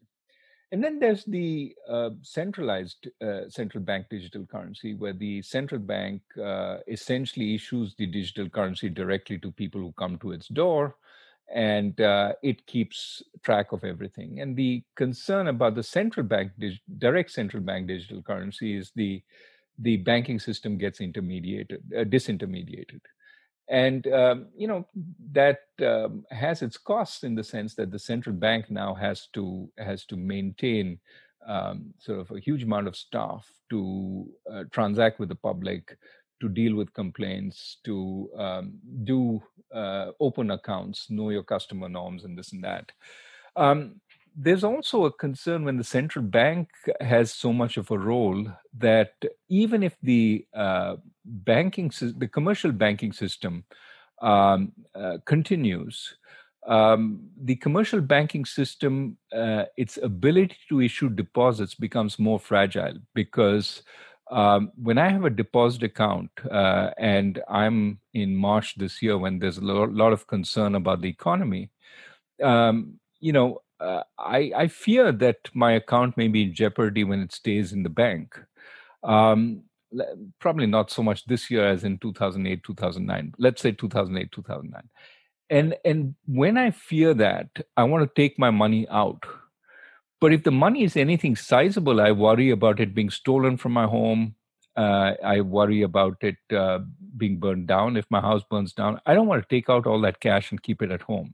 And 0.72 0.82
then 0.82 1.00
there's 1.00 1.26
the 1.26 1.76
uh, 1.90 2.12
centralized 2.22 3.10
uh, 3.22 3.50
central 3.50 3.84
bank 3.84 4.06
digital 4.10 4.46
currency, 4.46 4.94
where 4.94 5.12
the 5.12 5.42
central 5.42 5.82
bank 5.82 6.22
uh, 6.42 6.78
essentially 6.88 7.56
issues 7.56 7.94
the 7.96 8.06
digital 8.06 8.48
currency 8.48 8.88
directly 8.88 9.38
to 9.40 9.52
people 9.52 9.82
who 9.82 9.92
come 9.98 10.18
to 10.20 10.32
its 10.32 10.48
door, 10.48 10.96
and 11.54 12.00
uh, 12.02 12.34
it 12.42 12.66
keeps 12.66 13.22
track 13.44 13.72
of 13.72 13.84
everything. 13.84 14.40
And 14.40 14.56
the 14.56 14.84
concern 14.96 15.48
about 15.48 15.76
the 15.76 15.84
central 15.84 16.26
bank, 16.26 16.52
dig- 16.58 16.80
direct 16.98 17.32
central 17.32 17.64
bank 17.64 17.88
digital 17.88 18.22
currency, 18.22 18.78
is 18.78 18.92
the 18.96 19.22
the 19.80 19.98
banking 19.98 20.40
system 20.40 20.78
gets 20.78 21.00
intermediated, 21.00 21.80
uh, 21.98 22.04
disintermediated 22.04 23.02
and 23.72 24.06
um, 24.08 24.48
you 24.56 24.68
know 24.68 24.86
that 25.32 25.60
um, 25.82 26.26
has 26.30 26.62
its 26.62 26.78
costs 26.78 27.24
in 27.24 27.36
the 27.36 27.44
sense 27.44 27.74
that 27.76 27.90
the 27.90 27.98
central 27.98 28.36
bank 28.36 28.70
now 28.70 28.94
has 28.94 29.28
to 29.34 29.70
has 29.78 30.06
to 30.06 30.18
maintain 30.18 31.00
um, 31.48 31.94
sort 31.98 32.20
of 32.20 32.30
a 32.32 32.40
huge 32.40 32.64
amount 32.64 32.88
of 32.88 32.96
staff 32.96 33.50
to 33.70 34.30
uh, 34.52 34.64
transact 34.72 35.20
with 35.20 35.30
the 35.30 35.36
public 35.36 35.98
to 36.42 36.50
deal 36.50 36.76
with 36.76 36.94
complaints 36.94 37.78
to 37.86 38.30
um, 38.38 38.74
do 39.04 39.42
uh, 39.74 40.12
open 40.20 40.52
accounts 40.52 41.10
know 41.10 41.30
your 41.30 41.44
customer 41.44 41.88
norms 41.88 42.26
and 42.26 42.38
this 42.38 42.52
and 42.52 42.64
that. 42.64 42.92
Um, 43.56 44.02
there's 44.36 44.64
also 44.64 45.06
a 45.06 45.12
concern 45.12 45.66
when 45.66 45.78
the 45.78 45.84
central 45.84 46.24
bank 46.24 46.70
has 47.02 47.34
so 47.34 47.52
much 47.52 47.78
of 47.78 47.92
a 47.92 47.98
role 47.98 48.48
that 48.78 49.14
even 49.50 49.84
if 49.84 49.96
the 50.02 50.46
uh, 50.54 50.96
banking, 51.26 51.92
the 52.18 52.30
commercial 52.30 52.72
banking 52.72 53.12
system 53.12 53.66
um, 54.22 54.72
uh, 54.96 55.18
continues, 55.26 56.16
um, 56.66 57.28
the 57.44 57.56
commercial 57.56 58.02
banking 58.02 58.46
system, 58.46 59.18
uh, 59.34 59.66
its 59.78 59.98
ability 59.98 60.56
to 60.70 60.80
issue 60.80 61.10
deposits 61.10 61.76
becomes 61.76 62.20
more 62.20 62.40
fragile 62.40 62.98
because 63.14 63.84
um, 64.32 64.72
when 64.82 64.98
I 64.98 65.10
have 65.10 65.26
a 65.26 65.30
deposit 65.30 65.84
account 65.84 66.32
uh, 66.50 66.92
and 66.98 67.42
I'm 67.50 68.00
in 68.14 68.36
March 68.36 68.76
this 68.76 69.02
year 69.02 69.18
when 69.18 69.40
there's 69.40 69.58
a 69.58 69.62
lot 69.62 70.14
of 70.14 70.26
concern 70.28 70.76
about 70.76 71.02
the 71.02 71.10
economy, 71.10 71.70
um, 72.42 73.00
you 73.20 73.34
know, 73.34 73.62
uh, 73.82 74.04
I, 74.18 74.52
I, 74.56 74.68
fear 74.68 75.12
that 75.12 75.50
my 75.54 75.74
account 75.74 76.16
may 76.16 76.28
be 76.28 76.44
in 76.44 76.54
jeopardy 76.54 77.04
when 77.04 77.20
it 77.20 77.34
stays 77.34 77.74
in 77.74 77.82
the 77.82 77.90
bank. 77.90 78.40
Um, 79.04 79.64
probably 80.40 80.68
not 80.68 80.92
so 80.92 81.04
much 81.04 81.26
this 81.26 81.50
year 81.50 81.68
as 81.68 81.84
in 81.84 81.98
2008, 81.98 82.64
2009. 82.64 83.34
Let's 83.38 83.62
say 83.62 83.72
2008, 83.72 84.32
2009. 84.32 84.90
And 85.50 85.76
and 85.84 86.16
when 86.28 86.58
I 86.58 86.72
fear 86.72 87.14
that, 87.16 87.50
I 87.76 87.84
want 87.84 88.04
to 88.04 88.22
take 88.22 88.40
my 88.40 88.52
money 88.52 88.88
out. 88.90 89.26
But 90.22 90.34
if 90.34 90.44
the 90.44 90.52
money 90.52 90.84
is 90.84 90.96
anything 90.96 91.36
sizable, 91.36 92.00
I 92.00 92.12
worry 92.12 92.52
about 92.52 92.80
it 92.80 92.94
being 92.94 93.10
stolen 93.10 93.58
from 93.58 93.74
my 93.74 93.88
home. 93.88 94.36
Uh, 94.78 95.14
I 95.24 95.42
worry 95.42 95.82
about 95.82 96.18
it 96.22 96.38
uh, 96.56 96.80
being 97.18 97.40
burned 97.40 97.68
down. 97.68 97.98
If 97.98 98.06
my 98.10 98.22
house 98.22 98.44
burns 98.50 98.72
down, 98.72 99.02
I 99.06 99.16
don't 99.16 99.28
want 99.28 99.42
to 99.42 99.56
take 99.56 99.70
out 99.70 99.88
all 99.88 100.00
that 100.02 100.20
cash 100.20 100.52
and 100.52 100.62
keep 100.62 100.82
it 100.82 100.92
at 100.92 101.02
home. 101.02 101.34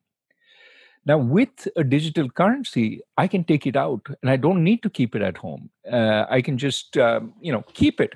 Now, 1.05 1.17
with 1.17 1.67
a 1.75 1.83
digital 1.83 2.29
currency, 2.29 3.01
I 3.17 3.27
can 3.27 3.43
take 3.43 3.67
it 3.67 3.75
out 3.75 4.05
and 4.21 4.31
I 4.31 4.37
don't 4.37 4.63
need 4.63 4.81
to 4.83 4.89
keep 4.89 5.15
it 5.15 5.21
at 5.21 5.37
home. 5.37 5.69
Uh, 5.89 6.25
I 6.29 6.41
can 6.41 6.57
just, 6.57 6.97
um, 6.97 7.33
you 7.39 7.51
know, 7.51 7.63
keep 7.73 8.01
it. 8.01 8.13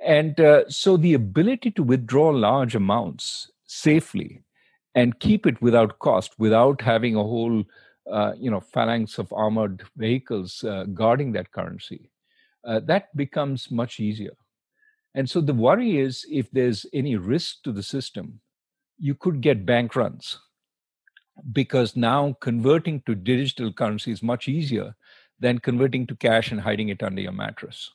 And 0.00 0.38
uh, 0.40 0.68
so 0.68 0.96
the 0.96 1.14
ability 1.14 1.70
to 1.72 1.82
withdraw 1.82 2.30
large 2.30 2.74
amounts 2.74 3.50
safely 3.66 4.42
and 4.94 5.18
keep 5.20 5.46
it 5.46 5.60
without 5.60 5.98
cost, 5.98 6.38
without 6.38 6.80
having 6.80 7.14
a 7.14 7.22
whole, 7.22 7.64
uh, 8.10 8.32
you 8.38 8.50
know, 8.50 8.60
phalanx 8.60 9.18
of 9.18 9.32
armored 9.32 9.82
vehicles 9.96 10.64
uh, 10.64 10.84
guarding 10.94 11.32
that 11.32 11.52
currency, 11.52 12.10
uh, 12.64 12.80
that 12.80 13.14
becomes 13.16 13.70
much 13.70 14.00
easier. 14.00 14.36
And 15.14 15.28
so 15.28 15.40
the 15.40 15.54
worry 15.54 15.98
is 15.98 16.24
if 16.30 16.50
there's 16.50 16.86
any 16.92 17.16
risk 17.16 17.62
to 17.64 17.72
the 17.72 17.82
system, 17.82 18.40
you 18.98 19.14
could 19.14 19.40
get 19.40 19.66
bank 19.66 19.96
runs 19.96 20.38
because 21.52 21.96
now 21.96 22.36
converting 22.40 23.02
to 23.06 23.14
digital 23.14 23.72
currency 23.72 24.12
is 24.12 24.22
much 24.22 24.48
easier 24.48 24.94
than 25.38 25.58
converting 25.58 26.06
to 26.06 26.14
cash 26.14 26.52
and 26.52 26.60
hiding 26.60 26.90
it 26.90 27.02
under 27.02 27.22
your 27.22 27.32
mattress. 27.32 27.90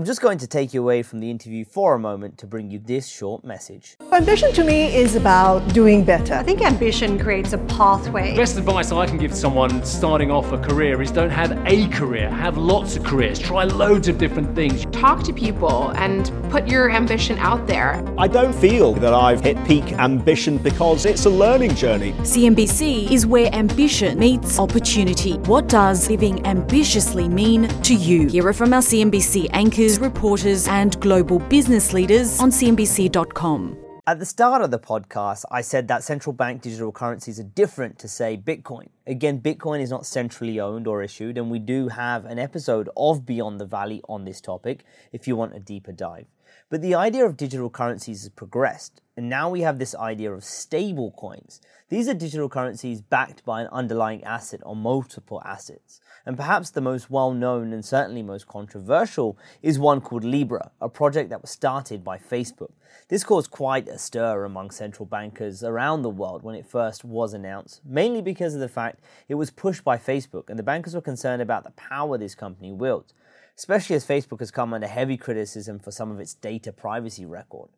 I'm 0.00 0.06
just 0.06 0.22
going 0.22 0.38
to 0.38 0.46
take 0.46 0.72
you 0.72 0.80
away 0.80 1.02
from 1.02 1.20
the 1.20 1.30
interview 1.30 1.62
for 1.62 1.94
a 1.94 1.98
moment 1.98 2.38
to 2.38 2.46
bring 2.46 2.70
you 2.70 2.78
this 2.78 3.06
short 3.06 3.44
message. 3.44 3.98
Ambition 4.12 4.50
to 4.54 4.64
me 4.64 4.96
is 4.96 5.14
about 5.14 5.58
doing 5.74 6.04
better. 6.04 6.32
I 6.32 6.42
think 6.42 6.62
ambition 6.62 7.18
creates 7.18 7.52
a 7.52 7.58
pathway. 7.58 8.30
The 8.30 8.38
best 8.38 8.56
advice 8.56 8.92
I 8.92 9.04
can 9.04 9.18
give 9.18 9.34
someone 9.34 9.84
starting 9.84 10.30
off 10.30 10.52
a 10.52 10.58
career 10.58 11.02
is 11.02 11.10
don't 11.10 11.28
have 11.28 11.52
a 11.66 11.86
career, 11.88 12.30
have 12.30 12.56
lots 12.56 12.96
of 12.96 13.04
careers, 13.04 13.38
try 13.38 13.64
loads 13.64 14.08
of 14.08 14.16
different 14.16 14.54
things. 14.54 14.86
Talk 14.86 15.22
to 15.24 15.34
people 15.34 15.90
and 15.90 16.32
put 16.50 16.66
your 16.66 16.90
ambition 16.90 17.38
out 17.38 17.66
there. 17.66 18.02
I 18.16 18.26
don't 18.26 18.54
feel 18.54 18.94
that 18.94 19.12
I've 19.12 19.42
hit 19.42 19.62
peak 19.66 19.84
ambition 19.92 20.56
because 20.56 21.04
it's 21.04 21.26
a 21.26 21.30
learning 21.30 21.74
journey. 21.74 22.12
CNBC 22.22 23.10
is 23.12 23.26
where 23.26 23.54
ambition 23.54 24.18
meets 24.18 24.58
opportunity. 24.58 25.34
What 25.40 25.68
does 25.68 26.08
living 26.08 26.46
ambitiously 26.46 27.28
mean 27.28 27.68
to 27.82 27.94
you? 27.94 28.28
Hear 28.28 28.48
it 28.48 28.54
from 28.54 28.72
our 28.72 28.80
CNBC 28.80 29.50
anchor 29.90 30.04
reporters, 30.04 30.68
and 30.68 31.00
global 31.00 31.38
business 31.38 31.92
leaders 31.92 32.38
on 32.40 32.50
CNBC.com. 32.50 33.76
At 34.06 34.18
the 34.18 34.26
start 34.26 34.62
of 34.62 34.70
the 34.70 34.78
podcast, 34.78 35.44
I 35.50 35.60
said 35.62 35.88
that 35.88 36.02
central 36.02 36.32
bank 36.32 36.62
digital 36.62 36.92
currencies 36.92 37.38
are 37.38 37.44
different 37.44 37.98
to, 38.00 38.08
say, 38.08 38.36
Bitcoin. 38.36 38.88
Again, 39.06 39.40
Bitcoin 39.40 39.80
is 39.80 39.90
not 39.90 40.06
centrally 40.06 40.58
owned 40.60 40.86
or 40.86 41.02
issued, 41.02 41.36
and 41.38 41.50
we 41.50 41.58
do 41.58 41.88
have 41.88 42.24
an 42.24 42.38
episode 42.38 42.88
of 42.96 43.26
Beyond 43.26 43.60
the 43.60 43.66
Valley 43.66 44.00
on 44.08 44.24
this 44.24 44.40
topic 44.40 44.84
if 45.12 45.26
you 45.26 45.36
want 45.36 45.54
a 45.54 45.60
deeper 45.60 45.92
dive. 45.92 46.26
But 46.68 46.82
the 46.82 46.94
idea 46.94 47.24
of 47.26 47.36
digital 47.36 47.68
currencies 47.68 48.22
has 48.22 48.30
progressed, 48.30 49.00
and 49.16 49.28
now 49.28 49.50
we 49.50 49.62
have 49.62 49.78
this 49.78 49.94
idea 49.94 50.32
of 50.32 50.44
stable 50.44 51.12
coins. 51.18 51.60
These 51.88 52.08
are 52.08 52.14
digital 52.14 52.48
currencies 52.48 53.00
backed 53.00 53.44
by 53.44 53.62
an 53.62 53.68
underlying 53.72 54.22
asset 54.22 54.60
or 54.64 54.76
multiple 54.76 55.42
assets. 55.44 56.00
And 56.26 56.36
perhaps 56.36 56.70
the 56.70 56.80
most 56.80 57.10
well 57.10 57.32
known 57.32 57.72
and 57.72 57.84
certainly 57.84 58.22
most 58.22 58.46
controversial 58.46 59.38
is 59.62 59.78
one 59.78 60.00
called 60.00 60.24
Libra, 60.24 60.70
a 60.80 60.88
project 60.88 61.30
that 61.30 61.42
was 61.42 61.50
started 61.50 62.04
by 62.04 62.18
Facebook. 62.18 62.72
This 63.08 63.24
caused 63.24 63.50
quite 63.50 63.88
a 63.88 63.98
stir 63.98 64.44
among 64.44 64.70
central 64.70 65.06
bankers 65.06 65.64
around 65.64 66.02
the 66.02 66.10
world 66.10 66.42
when 66.42 66.54
it 66.54 66.66
first 66.66 67.04
was 67.04 67.32
announced, 67.34 67.80
mainly 67.84 68.22
because 68.22 68.54
of 68.54 68.60
the 68.60 68.68
fact 68.68 69.00
it 69.28 69.34
was 69.34 69.50
pushed 69.50 69.82
by 69.82 69.96
Facebook 69.96 70.50
and 70.50 70.58
the 70.58 70.62
bankers 70.62 70.94
were 70.94 71.00
concerned 71.00 71.42
about 71.42 71.64
the 71.64 71.70
power 71.72 72.18
this 72.18 72.34
company 72.34 72.70
wields, 72.70 73.14
especially 73.56 73.96
as 73.96 74.06
Facebook 74.06 74.40
has 74.40 74.50
come 74.50 74.74
under 74.74 74.86
heavy 74.86 75.16
criticism 75.16 75.78
for 75.78 75.90
some 75.90 76.10
of 76.10 76.20
its 76.20 76.34
data 76.34 76.72
privacy 76.72 77.24
record. 77.24 77.70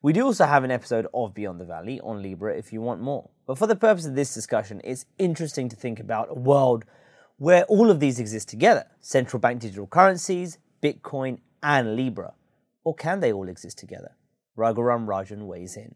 We 0.00 0.12
do 0.12 0.26
also 0.26 0.44
have 0.44 0.62
an 0.62 0.70
episode 0.70 1.08
of 1.12 1.34
Beyond 1.34 1.60
the 1.60 1.64
Valley 1.64 1.98
on 2.00 2.22
Libra 2.22 2.56
if 2.56 2.72
you 2.72 2.80
want 2.80 3.00
more. 3.00 3.30
But 3.46 3.58
for 3.58 3.66
the 3.66 3.74
purpose 3.74 4.06
of 4.06 4.14
this 4.14 4.32
discussion, 4.32 4.80
it's 4.84 5.06
interesting 5.18 5.68
to 5.70 5.76
think 5.76 5.98
about 5.98 6.28
a 6.30 6.34
world 6.34 6.84
where 7.38 7.64
all 7.64 7.90
of 7.90 8.00
these 8.00 8.20
exist 8.20 8.48
together 8.48 8.84
central 9.00 9.40
bank 9.40 9.60
digital 9.60 9.86
currencies, 9.86 10.58
Bitcoin, 10.82 11.38
and 11.62 11.96
Libra. 11.96 12.34
Or 12.84 12.94
can 12.94 13.20
they 13.20 13.32
all 13.32 13.48
exist 13.48 13.78
together? 13.78 14.16
Raghuram 14.56 15.06
Rajan 15.06 15.46
weighs 15.46 15.76
in. 15.76 15.94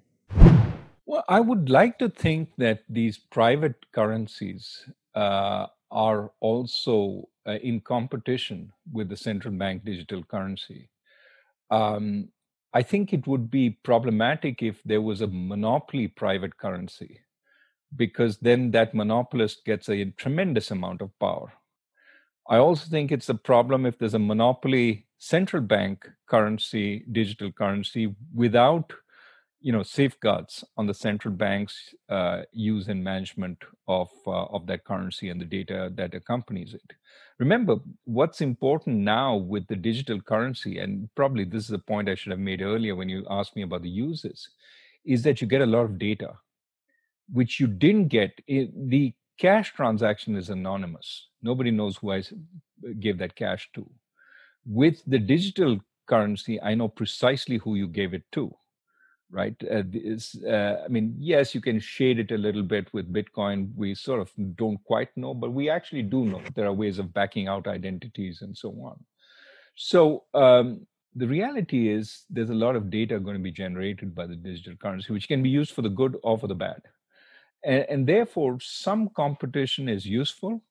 Well, 1.05 1.25
I 1.29 1.41
would 1.41 1.69
like 1.69 1.99
to 1.99 2.09
think 2.09 2.51
that 2.59 2.85
these 2.89 3.19
private 3.19 3.75
currencies 3.93 4.89
uh, 5.15 5.67
are 5.91 6.31
also 6.41 7.29
uh, 7.47 7.59
in 7.63 7.81
competition 7.81 8.73
with 8.93 9.09
the 9.09 9.17
central 9.17 9.53
bank 9.53 9.85
digital 9.85 10.23
currency. 10.23 10.89
Um, 11.71 12.29
I 12.73 12.83
think 12.83 13.13
it 13.13 13.27
would 13.27 13.51
be 13.51 13.79
problematic 13.83 14.63
if 14.63 14.83
there 14.85 15.03
was 15.03 15.21
a 15.21 15.27
monopoly 15.27 16.09
private 16.09 16.57
currency, 16.57 17.21
because 17.97 18.39
then 18.39 18.71
that 18.73 18.95
monopolist 18.95 19.65
gets 19.65 19.89
a 19.89 20.07
tremendous 20.17 20.71
amount 20.71 21.03
of 21.03 21.17
power. 21.19 21.53
I 22.49 22.57
also 22.59 22.89
think 22.89 23.13
it's 23.13 23.29
a 23.29 23.35
problem 23.35 23.87
if 23.87 23.99
there's 23.99 24.15
a 24.15 24.19
monopoly 24.19 25.07
central 25.19 25.63
bank 25.63 26.09
currency, 26.27 27.05
digital 27.13 27.53
currency, 27.53 28.15
without 28.35 28.93
you 29.63 29.73
know 29.73 29.83
safeguards 29.83 30.65
on 30.77 30.87
the 30.87 30.95
central 30.95 31.33
bank's 31.33 31.95
uh, 32.09 32.43
use 32.53 32.89
and 32.89 33.03
management 33.03 33.59
of 33.87 34.11
uh, 34.27 34.45
of 34.47 34.67
that 34.67 34.85
currency 34.85 35.29
and 35.29 35.41
the 35.41 35.45
data 35.45 35.91
that 35.95 36.15
accompanies 36.15 36.75
it 36.75 36.93
remember 37.39 37.77
what's 38.05 38.41
important 38.41 38.97
now 38.97 39.37
with 39.37 39.67
the 39.69 39.77
digital 39.77 40.21
currency 40.21 40.79
and 40.79 41.09
probably 41.15 41.45
this 41.45 41.65
is 41.65 41.71
a 41.71 41.79
point 41.79 42.09
i 42.09 42.15
should 42.15 42.33
have 42.33 42.41
made 42.51 42.61
earlier 42.61 42.97
when 42.97 43.09
you 43.09 43.25
asked 43.31 43.55
me 43.55 43.63
about 43.63 43.83
the 43.83 43.89
uses 43.89 44.49
is 45.05 45.23
that 45.23 45.41
you 45.41 45.47
get 45.47 45.63
a 45.63 45.67
lot 45.67 45.85
of 45.85 45.99
data 45.99 46.33
which 47.31 47.61
you 47.61 47.67
didn't 47.67 48.09
get 48.09 48.41
the 48.47 49.13
cash 49.39 49.73
transaction 49.73 50.37
is 50.37 50.51
anonymous 50.51 51.29
nobody 51.43 51.71
knows 51.71 51.97
who 51.97 52.13
i 52.13 52.23
gave 53.01 53.19
that 53.19 53.35
cash 53.35 53.69
to 53.75 53.89
with 54.65 55.03
the 55.07 55.19
digital 55.19 55.79
currency 56.07 56.61
i 56.63 56.75
know 56.75 56.89
precisely 56.89 57.59
who 57.59 57.75
you 57.75 57.87
gave 57.87 58.15
it 58.15 58.25
to 58.33 58.55
right? 59.33 59.57
Uh, 59.69 59.83
uh, 60.47 60.77
I 60.85 60.89
mean, 60.89 61.17
yes, 61.19 61.55
you 61.55 61.61
can 61.61 61.81
shade 61.81 62.19
it 62.19 62.31
a 62.31 62.39
little 62.39 62.63
bit 62.63 62.93
with 62.93 63.13
Bitcoin. 63.13 63.75
We 63.75 63.95
sort 63.95 64.21
of 64.21 64.31
don't 64.57 64.83
quite 64.85 65.09
know, 65.17 65.33
but 65.35 65.53
we 65.53 65.71
actually 65.71 66.03
do 66.03 66.27
know. 66.27 66.43
There 66.55 66.67
are 66.67 66.73
ways 66.73 66.99
of 66.99 67.15
backing 67.15 67.49
out 67.49 67.67
identities 67.67 68.43
and 68.43 68.57
so 68.57 68.71
on. 68.85 69.03
So 69.75 70.25
um, 70.35 70.87
the 71.17 71.27
reality 71.27 71.89
is 71.89 72.25
there's 72.29 72.51
a 72.51 72.55
lot 72.55 72.77
of 72.77 72.91
data 72.91 73.19
going 73.19 73.37
to 73.37 73.43
be 73.43 73.51
generated 73.51 74.15
by 74.15 74.27
the 74.27 74.37
digital 74.37 74.77
currency, 74.77 75.13
which 75.13 75.29
can 75.29 75.43
be 75.43 75.49
used 75.49 75.73
for 75.73 75.83
the 75.83 75.89
good 75.89 76.19
or 76.23 76.39
for 76.39 76.47
the 76.47 76.55
bad. 76.55 76.83
And, 77.65 77.87
and 77.89 78.07
therefore, 78.07 78.59
some 78.61 79.09
competition 79.11 79.89
is 79.89 80.07
useful 80.07 80.63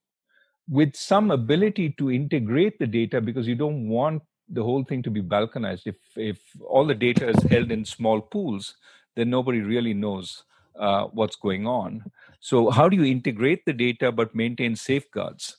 with 0.69 0.95
some 0.95 1.31
ability 1.31 1.95
to 1.97 2.11
integrate 2.11 2.79
the 2.79 2.87
data 2.87 3.19
because 3.21 3.47
you 3.47 3.55
don't 3.55 3.87
want 3.87 4.23
the 4.49 4.63
whole 4.63 4.83
thing 4.83 5.01
to 5.03 5.09
be 5.09 5.21
balkanized. 5.21 5.87
If 5.87 5.95
if 6.15 6.39
all 6.67 6.85
the 6.85 6.95
data 6.95 7.29
is 7.29 7.43
held 7.43 7.71
in 7.71 7.85
small 7.85 8.21
pools, 8.21 8.75
then 9.15 9.29
nobody 9.29 9.61
really 9.61 9.93
knows 9.93 10.43
uh, 10.77 11.05
what's 11.05 11.35
going 11.35 11.67
on. 11.67 12.03
So 12.39 12.69
how 12.69 12.89
do 12.89 12.97
you 12.97 13.05
integrate 13.05 13.65
the 13.65 13.73
data 13.73 14.11
but 14.11 14.35
maintain 14.35 14.75
safeguards 14.75 15.57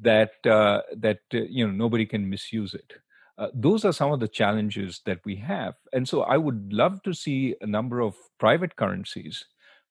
that 0.00 0.44
uh, 0.46 0.82
that 0.96 1.20
uh, 1.34 1.42
you 1.42 1.66
know 1.66 1.72
nobody 1.72 2.06
can 2.06 2.28
misuse 2.28 2.74
it? 2.74 2.94
Uh, 3.38 3.48
those 3.54 3.84
are 3.84 3.92
some 3.92 4.12
of 4.12 4.20
the 4.20 4.28
challenges 4.28 5.00
that 5.06 5.20
we 5.24 5.36
have, 5.36 5.74
and 5.92 6.06
so 6.08 6.22
I 6.22 6.36
would 6.36 6.72
love 6.72 7.02
to 7.04 7.14
see 7.14 7.56
a 7.60 7.66
number 7.66 8.00
of 8.00 8.14
private 8.38 8.76
currencies, 8.76 9.44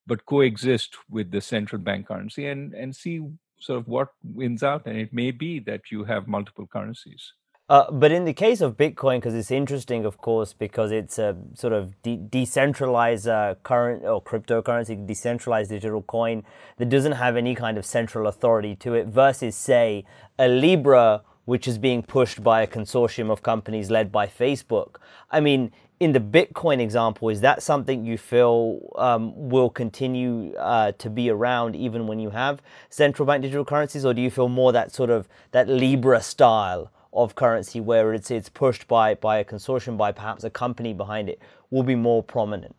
but 0.08 0.26
coexist 0.26 0.96
with 1.10 1.32
the 1.32 1.42
central 1.42 1.82
bank 1.82 2.08
currency 2.08 2.48
and 2.48 2.74
and 2.74 2.96
see 2.96 3.22
sort 3.60 3.80
of 3.80 3.88
what 3.88 4.10
wins 4.24 4.64
out. 4.64 4.86
And 4.88 4.98
it 4.98 5.14
may 5.14 5.32
be 5.32 5.60
that 5.60 5.92
you 5.92 6.04
have 6.06 6.28
multiple 6.28 6.68
currencies. 6.68 7.34
Uh, 7.70 7.90
but 7.90 8.12
in 8.12 8.26
the 8.26 8.34
case 8.34 8.60
of 8.60 8.76
Bitcoin, 8.76 9.18
because 9.18 9.34
it's 9.34 9.50
interesting, 9.50 10.04
of 10.04 10.18
course, 10.18 10.52
because 10.52 10.92
it's 10.92 11.18
a 11.18 11.38
sort 11.54 11.72
of 11.72 12.02
de- 12.02 12.18
decentralized 12.18 13.30
uh, 13.30 13.56
current 13.64 14.04
or 14.04 14.22
cryptocurrency, 14.22 15.08
decentralized 15.08 15.70
digital 15.70 16.02
coin 16.02 16.44
that 16.78 16.90
doesn't 16.90 17.14
have 17.14 17.38
any 17.38 17.56
kind 17.56 17.78
of 17.78 17.86
central 17.86 18.28
authority 18.28 18.76
to 18.76 18.94
it, 18.94 19.08
versus, 19.08 19.56
say, 19.56 20.04
a 20.38 20.50
Libra, 20.50 21.22
which 21.46 21.68
is 21.68 21.78
being 21.78 22.04
pushed 22.04 22.44
by 22.44 22.62
a 22.62 22.68
consortium 22.68 23.32
of 23.32 23.42
companies 23.42 23.90
led 23.90 24.12
by 24.12 24.28
Facebook. 24.28 24.96
I 25.30 25.40
mean, 25.40 25.72
in 26.00 26.14
the 26.14 26.20
Bitcoin 26.20 26.80
example, 26.80 27.30
is 27.30 27.42
that 27.42 27.62
something 27.62 28.06
you 28.06 28.18
feel 28.18 28.92
um, 28.96 29.34
will 29.36 29.70
continue 29.70 30.54
uh, 30.56 30.94
to 30.94 31.10
be 31.10 31.30
around 31.30 31.76
even 31.76 32.08
when 32.08 32.20
you 32.20 32.32
have 32.32 32.62
central 32.90 33.26
bank 33.26 33.44
digital 33.44 33.66
currencies, 33.66 34.04
or 34.04 34.14
do 34.14 34.22
you 34.22 34.32
feel 34.32 34.50
more 34.50 34.72
that 34.72 34.92
sort 34.92 35.10
of 35.10 35.28
that 35.52 35.68
Libra 35.68 36.22
style? 36.22 36.92
of 37.14 37.36
currency 37.36 37.80
where 37.82 38.14
it's 38.14 38.32
it's 38.32 38.50
pushed 38.50 38.88
by 38.88 39.14
by 39.16 39.38
a 39.38 39.44
consortium 39.44 39.98
by 39.98 40.12
perhaps 40.12 40.44
a 40.44 40.50
company 40.50 40.94
behind 40.94 41.28
it 41.28 41.42
will 41.70 41.84
be 41.84 41.96
more 41.96 42.24
prominent 42.24 42.76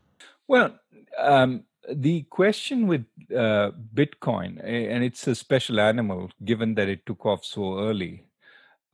well 0.48 0.75
um, 1.18 1.64
the 1.92 2.22
question 2.31 2.87
with 2.87 3.05
uh, 3.31 3.70
bitcoin 3.94 4.59
and 4.64 5.05
it's 5.05 5.27
a 5.27 5.35
special 5.35 5.79
animal 5.79 6.31
given 6.44 6.75
that 6.75 6.88
it 6.88 7.05
took 7.05 7.27
off 7.27 7.44
so 7.44 7.79
early 7.79 8.25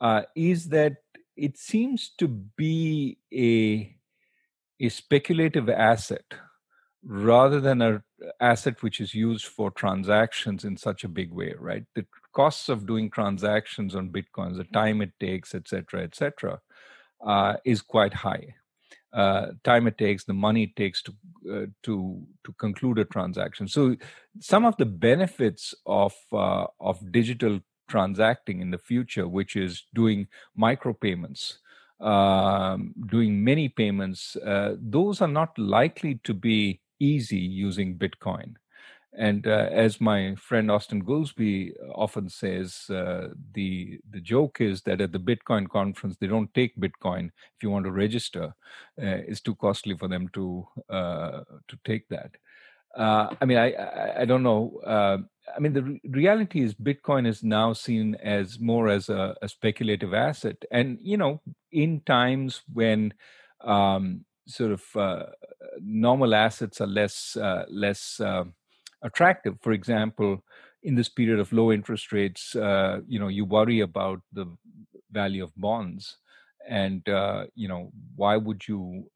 uh, 0.01 0.23
is 0.35 0.69
that 0.69 0.97
it 1.37 1.57
seems 1.57 2.11
to 2.19 2.29
be 2.29 3.19
a 3.33 3.95
a 4.81 4.89
speculative 4.89 5.69
asset 5.69 6.25
rather 7.05 7.61
than 7.61 7.83
an 7.83 8.03
asset 8.41 8.83
which 8.83 9.01
is 9.01 9.15
used 9.15 9.47
for 9.47 9.71
transactions 9.71 10.65
in 10.65 10.77
such 10.77 11.05
a 11.05 11.09
big 11.09 11.33
way 11.33 11.55
right? 11.59 11.85
The 11.95 12.07
costs 12.33 12.69
of 12.69 12.87
doing 12.87 13.11
transactions 13.11 13.95
on 13.95 14.11
bitcoins 14.11 14.57
the 14.57 14.65
time 14.73 15.03
it 15.03 15.13
takes 15.19 15.55
etc 15.55 15.69
cetera 15.69 16.05
et 16.05 16.15
cetera 16.15 16.61
uh, 17.27 17.55
is 17.65 17.83
quite 17.83 18.15
high. 18.15 18.55
Uh, 19.13 19.47
time 19.65 19.87
it 19.87 19.97
takes 19.97 20.25
the 20.25 20.35
money 20.35 20.65
it 20.65 20.77
takes 20.77 21.03
to 21.03 21.13
uh, 21.51 21.67
to 21.83 22.23
to 22.45 22.53
conclude 22.59 22.99
a 22.99 23.05
transaction. 23.07 23.67
So 23.67 23.97
some 24.39 24.67
of 24.67 24.77
the 24.77 24.87
benefits 24.87 25.75
of 25.87 26.13
uh, 26.33 26.67
of 26.79 27.11
digital 27.11 27.61
transacting 27.89 28.61
in 28.61 28.71
the 28.71 28.79
future 28.79 29.27
which 29.27 29.57
is 29.57 29.85
doing 29.95 30.27
micropayments 30.59 31.59
um, 32.01 32.95
doing 33.07 33.43
many 33.43 33.69
payments 33.69 34.37
uh, 34.37 34.75
those 34.81 35.21
are 35.21 35.29
not 35.29 35.59
likely 35.59 36.21
to 36.25 36.33
be 36.33 36.81
easy 37.01 37.39
using 37.39 37.97
Bitcoin. 37.97 38.55
And 39.17 39.47
uh, 39.47 39.69
as 39.73 40.01
my 40.01 40.35
friend 40.37 40.71
Austin 40.71 41.03
Goolsbee 41.03 41.73
often 41.95 42.29
says, 42.29 42.89
uh, 42.91 43.29
the 43.55 43.99
the 44.11 44.21
joke 44.21 44.61
is 44.61 44.83
that 44.83 45.01
at 45.01 45.13
the 45.13 45.19
Bitcoin 45.19 45.69
conference 45.69 46.17
they 46.21 46.27
don't 46.27 46.53
take 46.55 46.77
Bitcoin 46.77 47.27
if 47.57 47.63
you 47.63 47.71
want 47.71 47.87
to 47.87 47.91
register. 47.91 48.55
Uh, 49.01 49.25
it's 49.27 49.41
too 49.41 49.57
costly 49.57 49.97
for 49.97 50.09
them 50.09 50.29
to 50.35 50.69
uh, 50.91 51.41
to 51.67 51.79
take 51.85 52.07
that. 52.11 52.33
Uh, 52.97 53.29
I 53.41 53.45
mean, 53.45 53.59
I, 53.59 53.73
I, 53.73 54.21
I 54.23 54.25
don't 54.25 54.43
know. 54.43 54.81
Uh, 54.85 55.19
I 55.55 55.61
mean, 55.61 55.73
the 55.73 55.83
re- 55.83 56.01
reality 56.05 56.63
is 56.63 56.75
Bitcoin 56.75 57.27
is 57.27 57.43
now 57.43 57.73
seen 57.73 58.17
as 58.17 58.59
more 58.59 58.89
as 58.89 59.09
a, 59.09 59.37
a 59.43 59.49
speculative 59.49 60.15
asset, 60.15 60.57
and 60.71 60.99
you 61.01 61.17
know, 61.17 61.41
in 61.71 62.01
times 62.01 62.63
when 62.73 63.15
um, 63.63 64.25
sort 64.47 64.73
of 64.73 64.83
uh, 64.97 65.27
normal 65.81 66.35
assets 66.35 66.81
are 66.81 66.87
less 66.87 67.37
uh, 67.37 67.65
less 67.69 68.21
uh, 68.21 68.45
attractive. 69.03 69.57
For 69.61 69.73
example, 69.73 70.43
in 70.83 70.95
this 70.95 71.09
period 71.09 71.39
of 71.39 71.53
low 71.53 71.71
interest 71.71 72.11
rates, 72.13 72.57
uh, 72.57 73.01
you 73.07 73.21
know, 73.21 73.29
you 73.29 73.45
worry 73.45 73.81
about 73.81 74.23
the 74.33 74.47
value 75.13 75.45
of 75.45 75.53
bonds, 75.57 76.17
and 76.69 77.09
uh, 77.09 77.45
you 77.55 77.69
know, 77.69 77.93
why 78.17 78.37
would 78.37 78.67
you 78.67 79.09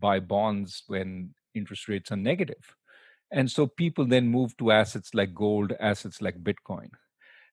buy 0.00 0.20
bonds 0.20 0.84
when 0.86 1.34
interest 1.54 1.88
rates 1.88 2.10
are 2.12 2.16
negative? 2.16 2.76
And 3.30 3.50
so 3.50 3.66
people 3.66 4.06
then 4.06 4.28
move 4.28 4.56
to 4.58 4.70
assets 4.70 5.14
like 5.14 5.34
gold, 5.34 5.72
assets 5.80 6.22
like 6.22 6.42
Bitcoin. 6.42 6.90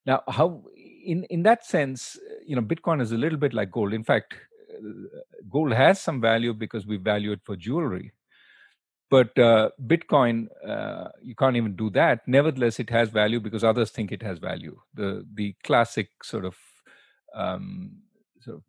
Now, 0.05 0.23
how 0.27 0.63
in 1.05 1.23
in 1.25 1.43
that 1.43 1.65
sense, 1.65 2.17
you 2.45 2.55
know, 2.55 2.61
Bitcoin 2.61 3.01
is 3.01 3.11
a 3.11 3.17
little 3.17 3.39
bit 3.39 3.53
like 3.53 3.71
gold. 3.71 3.93
In 3.93 4.03
fact, 4.03 4.35
gold 5.49 5.73
has 5.73 5.99
some 6.01 6.21
value 6.21 6.53
because 6.53 6.85
we 6.85 6.97
value 6.97 7.31
it 7.31 7.41
for 7.43 7.55
jewelry 7.55 8.11
but 9.09 9.37
uh, 9.37 9.69
bitcoin 9.87 10.47
uh, 10.67 11.09
you 11.21 11.35
can't 11.35 11.55
even 11.55 11.75
do 11.75 11.89
that 11.89 12.27
nevertheless 12.27 12.79
it 12.79 12.89
has 12.89 13.09
value 13.09 13.39
because 13.39 13.63
others 13.63 13.91
think 13.91 14.11
it 14.11 14.23
has 14.23 14.39
value 14.39 14.75
the 14.93 15.25
the 15.33 15.55
classic 15.63 16.09
sort 16.23 16.45
of 16.45 16.55
um, 17.35 17.91
sort 18.41 18.57
of 18.57 18.63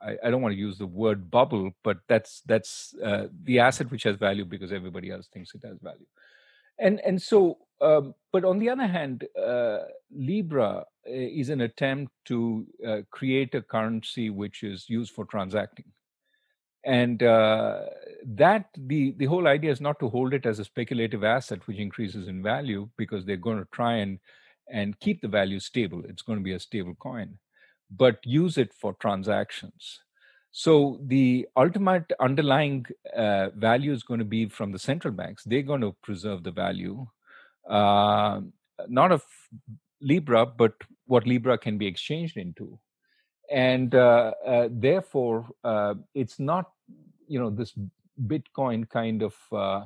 I, 0.00 0.16
I, 0.24 0.30
don't 0.30 0.42
want 0.42 0.54
to 0.54 0.58
use 0.58 0.78
the 0.78 0.86
word 0.86 1.30
bubble 1.30 1.70
but 1.82 1.98
that's 2.08 2.42
that's 2.46 2.94
uh, 3.02 3.26
the 3.44 3.58
asset 3.58 3.90
which 3.90 4.04
has 4.04 4.16
value 4.16 4.44
because 4.44 4.72
everybody 4.72 5.10
else 5.10 5.28
thinks 5.32 5.54
it 5.54 5.62
has 5.64 5.78
value. 5.82 6.06
And 6.78 7.00
and 7.00 7.20
so 7.20 7.58
um, 7.80 8.14
but 8.32 8.44
on 8.44 8.58
the 8.58 8.70
other 8.70 8.86
hand 8.86 9.26
uh, 9.40 9.78
libra 10.10 10.78
uh, 10.78 10.84
is 11.04 11.48
an 11.48 11.62
attempt 11.62 12.12
to 12.26 12.66
uh, 12.86 12.98
create 13.10 13.54
a 13.54 13.62
currency 13.62 14.30
which 14.30 14.62
is 14.62 14.88
used 14.88 15.12
for 15.12 15.24
transacting. 15.24 15.86
And 16.84 17.22
uh, 17.22 17.80
that 18.24 18.66
the 18.76 19.12
the 19.16 19.26
whole 19.26 19.48
idea 19.48 19.72
is 19.72 19.80
not 19.80 19.98
to 20.00 20.08
hold 20.08 20.32
it 20.32 20.46
as 20.46 20.58
a 20.58 20.64
speculative 20.64 21.24
asset 21.24 21.66
which 21.66 21.78
increases 21.78 22.28
in 22.28 22.42
value 22.42 22.88
because 22.96 23.24
they're 23.24 23.36
going 23.36 23.58
to 23.58 23.68
try 23.72 23.96
and 23.96 24.18
and 24.70 24.98
keep 25.00 25.20
the 25.20 25.28
value 25.28 25.60
stable. 25.60 26.02
It's 26.08 26.22
going 26.22 26.38
to 26.38 26.44
be 26.44 26.52
a 26.52 26.60
stable 26.60 26.94
coin 26.94 27.38
but 27.90 28.18
use 28.24 28.58
it 28.58 28.72
for 28.72 28.94
transactions 28.94 30.00
so 30.50 30.98
the 31.06 31.46
ultimate 31.56 32.10
underlying 32.20 32.84
uh, 33.16 33.48
value 33.50 33.92
is 33.92 34.02
going 34.02 34.18
to 34.18 34.24
be 34.24 34.46
from 34.48 34.72
the 34.72 34.78
central 34.78 35.12
banks 35.12 35.42
they're 35.44 35.62
going 35.62 35.80
to 35.80 35.94
preserve 36.02 36.42
the 36.42 36.50
value 36.50 37.06
uh, 37.68 38.40
not 38.88 39.12
of 39.12 39.24
Libra, 40.00 40.46
but 40.46 40.74
what 41.06 41.26
Libra 41.26 41.58
can 41.58 41.78
be 41.78 41.86
exchanged 41.86 42.36
into. 42.36 42.78
And 43.50 43.94
uh, 43.94 44.32
uh, 44.46 44.68
therefore, 44.70 45.48
uh, 45.64 45.94
it's 46.14 46.38
not, 46.38 46.70
you 47.26 47.38
know, 47.38 47.50
this 47.50 47.74
Bitcoin 48.26 48.88
kind 48.88 49.22
of 49.22 49.34
uh, 49.52 49.84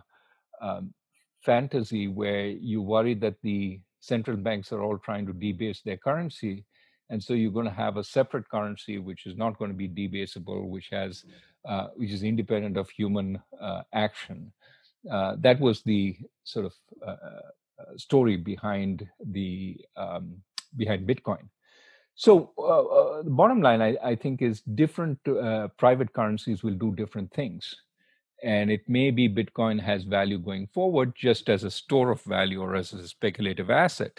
um, 0.60 0.92
fantasy 1.40 2.08
where 2.08 2.46
you 2.46 2.82
worry 2.82 3.14
that 3.14 3.36
the 3.42 3.80
central 4.00 4.36
banks 4.36 4.72
are 4.72 4.82
all 4.82 4.98
trying 4.98 5.26
to 5.26 5.32
debase 5.32 5.80
their 5.84 5.96
currency. 5.96 6.64
And 7.12 7.22
so 7.22 7.34
you're 7.34 7.52
going 7.52 7.66
to 7.66 7.80
have 7.84 7.98
a 7.98 8.04
separate 8.04 8.48
currency 8.48 8.98
which 8.98 9.26
is 9.26 9.36
not 9.36 9.58
going 9.58 9.70
to 9.70 9.76
be 9.76 9.88
debasable, 9.88 10.66
which 10.68 10.88
has, 10.90 11.24
uh, 11.68 11.88
which 11.94 12.10
is 12.10 12.22
independent 12.22 12.78
of 12.78 12.88
human 12.88 13.40
uh, 13.60 13.82
action. 13.92 14.50
that 15.46 15.58
was 15.60 15.82
the 15.82 16.16
sort 16.44 16.64
of 16.66 16.74
story 17.96 18.36
behind 18.36 19.06
the 19.38 19.76
um, 19.96 20.36
behind 20.76 21.06
Bitcoin. 21.06 21.44
So 22.14 22.52
uh, 22.58 22.62
uh, 22.62 23.22
the 23.22 23.30
bottom 23.30 23.62
line, 23.62 23.80
I, 23.80 23.96
I, 24.02 24.16
think, 24.16 24.42
is 24.42 24.60
different 24.60 25.18
uh, 25.26 25.68
private 25.78 26.12
currencies 26.12 26.62
will 26.62 26.74
do 26.74 26.94
different 26.94 27.32
things, 27.32 27.74
and 28.42 28.70
it 28.70 28.88
may 28.88 29.10
be 29.10 29.28
Bitcoin 29.28 29.80
has 29.80 30.04
value 30.04 30.38
going 30.38 30.68
forward, 30.74 31.14
just 31.16 31.48
as 31.48 31.64
a 31.64 31.70
store 31.70 32.10
of 32.10 32.22
value 32.22 32.60
or 32.60 32.76
as 32.76 32.92
a 32.92 33.08
speculative 33.08 33.70
asset, 33.70 34.12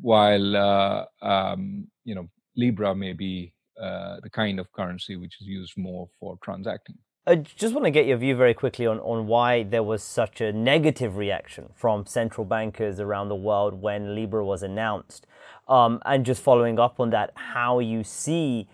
while 0.00 0.56
uh, 0.56 1.04
um, 1.22 1.86
you 2.04 2.14
know 2.14 2.28
Libra 2.56 2.94
may 2.94 3.12
be 3.12 3.52
uh, 3.80 4.16
the 4.22 4.30
kind 4.30 4.60
of 4.60 4.70
currency 4.72 5.16
which 5.16 5.40
is 5.40 5.46
used 5.46 5.74
more 5.76 6.08
for 6.18 6.36
transacting. 6.44 6.96
I 7.26 7.36
just 7.36 7.74
want 7.74 7.84
to 7.84 7.90
get 7.90 8.06
your 8.06 8.16
view 8.16 8.34
very 8.34 8.54
quickly 8.54 8.86
on, 8.86 8.98
on 9.00 9.26
why 9.26 9.62
there 9.62 9.82
was 9.82 10.02
such 10.02 10.40
a 10.40 10.52
negative 10.52 11.16
reaction 11.16 11.68
from 11.74 12.06
central 12.06 12.44
bankers 12.44 12.98
around 12.98 13.28
the 13.28 13.36
world 13.36 13.74
when 13.74 14.14
Libra 14.14 14.44
was 14.44 14.62
announced. 14.62 15.26
Um, 15.68 16.00
and 16.04 16.24
just 16.24 16.42
following 16.42 16.80
up 16.80 16.98
on 16.98 17.10
that, 17.10 17.30
how 17.34 17.78
you 17.78 18.02
see 18.04 18.68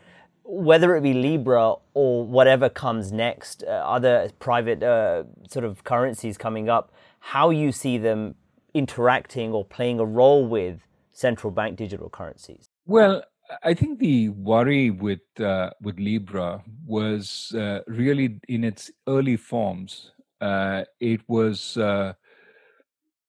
whether 0.44 0.94
it 0.96 1.02
be 1.02 1.12
Libra 1.12 1.74
or 1.92 2.24
whatever 2.24 2.68
comes 2.68 3.10
next, 3.10 3.64
uh, 3.64 3.70
other 3.70 4.30
private 4.38 4.82
uh, 4.82 5.24
sort 5.50 5.64
of 5.64 5.82
currencies 5.82 6.38
coming 6.38 6.68
up, 6.68 6.92
how 7.18 7.50
you 7.50 7.72
see 7.72 7.98
them 7.98 8.36
interacting 8.72 9.52
or 9.52 9.64
playing 9.64 9.98
a 9.98 10.04
role 10.04 10.46
with 10.46 10.85
central 11.16 11.50
bank 11.50 11.76
digital 11.78 12.10
currencies? 12.10 12.68
Well, 12.84 13.24
I 13.62 13.72
think 13.74 13.98
the 13.98 14.28
worry 14.28 14.90
with 14.90 15.20
uh, 15.40 15.70
with 15.80 15.98
Libra 15.98 16.62
was 16.84 17.52
uh, 17.56 17.80
really 17.86 18.40
in 18.48 18.64
its 18.64 18.90
early 19.08 19.36
forms. 19.36 20.12
Uh, 20.40 20.84
it 21.00 21.22
was, 21.28 21.76
uh, 21.78 22.12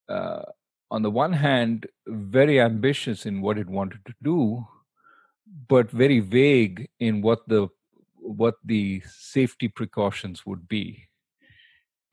uh, 0.09 0.41
on 0.91 1.01
the 1.01 1.11
one 1.11 1.31
hand, 1.31 1.87
very 2.07 2.59
ambitious 2.59 3.25
in 3.25 3.41
what 3.41 3.57
it 3.57 3.69
wanted 3.69 4.03
to 4.05 4.13
do, 4.21 4.67
but 5.69 5.89
very 5.91 6.19
vague 6.19 6.89
in 6.99 7.21
what 7.21 7.47
the 7.47 7.69
what 8.15 8.55
the 8.65 9.01
safety 9.07 9.69
precautions 9.69 10.45
would 10.45 10.67
be. 10.67 11.07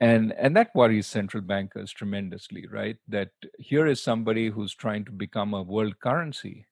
And 0.01 0.33
and 0.33 0.57
that 0.57 0.75
worries 0.75 1.07
central 1.07 1.43
bankers 1.43 1.93
tremendously, 1.93 2.67
right? 2.67 2.97
That 3.09 3.31
here 3.59 3.87
is 3.87 4.03
somebody 4.03 4.49
who's 4.49 4.75
trying 4.75 5.05
to 5.07 5.13
become 5.13 5.55
a 5.55 5.63
world 5.63 6.01
currency 6.01 6.67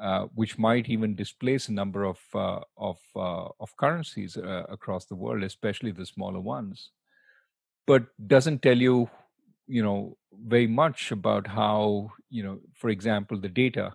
uh, 0.00 0.26
which 0.34 0.58
might 0.58 0.88
even 0.88 1.14
displace 1.14 1.68
a 1.68 1.72
number 1.72 2.04
of 2.04 2.18
uh, 2.34 2.60
of 2.78 2.98
uh, 3.14 3.48
of 3.60 3.76
currencies 3.76 4.36
uh, 4.36 4.64
across 4.70 5.04
the 5.04 5.14
world, 5.14 5.42
especially 5.44 5.92
the 5.92 6.06
smaller 6.06 6.40
ones, 6.40 6.90
but 7.86 8.06
doesn't 8.26 8.62
tell 8.62 8.78
you, 8.78 9.10
you 9.68 9.82
know, 9.82 10.16
very 10.46 10.66
much 10.66 11.12
about 11.12 11.46
how, 11.46 12.10
you 12.30 12.42
know, 12.42 12.58
for 12.74 12.88
example, 12.90 13.38
the 13.38 13.50
data 13.50 13.94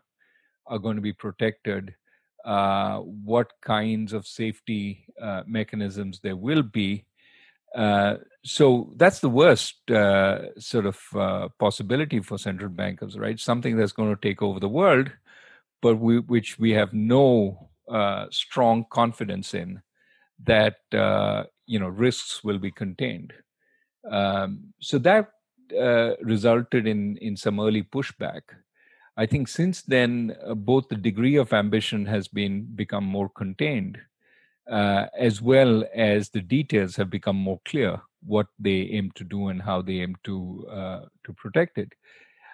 are 0.67 0.79
going 0.79 0.95
to 0.95 1.01
be 1.01 1.13
protected, 1.13 1.95
uh, 2.45 2.99
what 2.99 3.51
kinds 3.61 4.13
of 4.13 4.27
safety 4.27 5.05
mechanisms 5.47 6.19
there 6.21 6.37
will 6.37 6.63
be. 6.63 7.06
So 8.43 8.93
that's 8.95 9.19
the 9.19 9.29
worst 9.29 9.75
sort 9.87 10.85
of 10.85 11.51
possibility 11.59 12.19
for 12.19 12.37
central 12.37 12.69
bankers, 12.69 13.17
right? 13.17 13.39
Something 13.39 13.77
that's 13.77 13.91
going 13.91 14.13
to 14.13 14.21
take 14.21 14.41
over 14.41 14.59
the 14.59 14.69
world 14.69 15.11
but 15.81 15.97
we, 15.97 16.19
which 16.19 16.59
we 16.59 16.71
have 16.71 16.93
no 16.93 17.69
uh, 17.89 18.25
strong 18.31 18.85
confidence 18.89 19.53
in 19.53 19.81
that 20.43 20.77
uh, 20.93 21.43
you 21.65 21.79
know 21.79 21.87
risks 21.87 22.43
will 22.43 22.57
be 22.57 22.71
contained. 22.71 23.33
Um, 24.09 24.73
so 24.79 24.97
that 24.99 25.31
uh, 25.79 26.15
resulted 26.21 26.87
in 26.87 27.17
in 27.17 27.35
some 27.35 27.59
early 27.59 27.83
pushback. 27.83 28.41
I 29.19 29.25
think 29.25 29.47
since 29.47 29.81
then, 29.81 30.35
uh, 30.45 30.53
both 30.53 30.89
the 30.89 30.95
degree 30.95 31.37
of 31.37 31.51
ambition 31.51 32.05
has 32.05 32.27
been 32.27 32.67
become 32.75 33.03
more 33.03 33.29
contained, 33.29 33.97
uh, 34.69 35.07
as 35.17 35.41
well 35.41 35.83
as 35.93 36.29
the 36.29 36.41
details 36.41 36.95
have 36.95 37.09
become 37.09 37.35
more 37.35 37.59
clear 37.65 38.01
what 38.25 38.47
they 38.59 38.89
aim 38.91 39.11
to 39.15 39.23
do 39.23 39.47
and 39.47 39.61
how 39.61 39.81
they 39.81 39.99
aim 40.01 40.15
to 40.23 40.67
uh, 40.69 41.05
to 41.23 41.33
protect 41.33 41.77
it. 41.77 41.93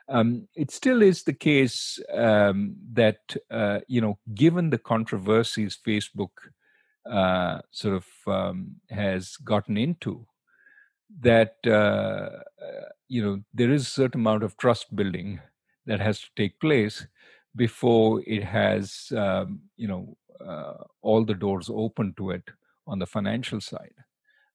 Um, 0.10 0.48
it 0.56 0.70
still 0.70 1.02
is 1.02 1.24
the 1.24 1.34
case 1.34 2.00
um, 2.14 2.76
that 2.94 3.20
uh, 3.50 3.80
you 3.88 4.02
know, 4.02 4.20
given 4.34 4.70
the 4.70 4.78
controversies 4.78 5.78
Facebook 5.86 6.32
uh, 7.10 7.60
sort 7.72 7.96
of 7.96 8.06
um, 8.28 8.76
has 8.90 9.38
gotten 9.38 9.78
into, 9.78 10.26
that 11.20 11.56
uh, 11.66 11.70
uh 11.70 12.90
you 13.08 13.24
know 13.24 13.42
there 13.54 13.72
is 13.72 13.84
a 13.84 13.92
certain 14.02 14.22
amount 14.22 14.44
of 14.44 14.58
trust 14.58 14.96
building 14.96 15.40
that 15.86 16.00
has 16.00 16.20
to 16.20 16.28
take 16.36 16.60
place 16.60 17.06
before 17.56 18.22
it 18.26 18.44
has 18.44 19.12
um, 19.16 19.62
you 19.78 19.88
know 19.88 20.18
all 21.02 21.26
the 21.26 21.34
doors 21.34 21.70
open 21.74 22.14
to 22.18 22.32
it 22.32 22.44
on 22.88 23.00
the 23.00 23.06
financial 23.06 23.62
side. 23.62 23.94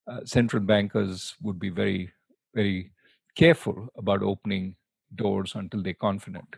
Uh, 0.07 0.21
central 0.25 0.63
bankers 0.63 1.35
would 1.43 1.59
be 1.59 1.69
very 1.69 2.11
very 2.55 2.91
careful 3.35 3.89
about 3.97 4.23
opening 4.23 4.75
doors 5.15 5.53
until 5.55 5.83
they're 5.83 5.95
confident. 5.95 6.57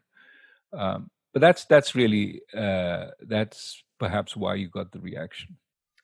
Um, 0.72 1.10
but 1.32 1.40
that's 1.40 1.64
that's 1.64 1.94
really 1.94 2.42
uh, 2.56 3.06
that's 3.20 3.82
perhaps 3.98 4.36
why 4.36 4.54
you 4.54 4.68
got 4.68 4.92
the 4.92 5.00
reaction. 5.00 5.56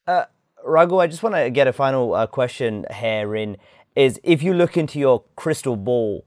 Uh, 0.07 0.27
Raghu, 0.65 0.99
I 0.99 1.07
just 1.07 1.23
want 1.23 1.35
to 1.35 1.51
get 1.51 1.67
a 1.67 1.73
final 1.73 2.15
uh, 2.15 2.27
question 2.27 2.85
here. 2.95 3.35
In 3.35 3.57
is 3.95 4.21
if 4.23 4.43
you 4.43 4.55
look 4.55 4.77
into 4.77 4.99
your 4.99 5.25
crystal 5.37 5.77
ball, 5.77 6.25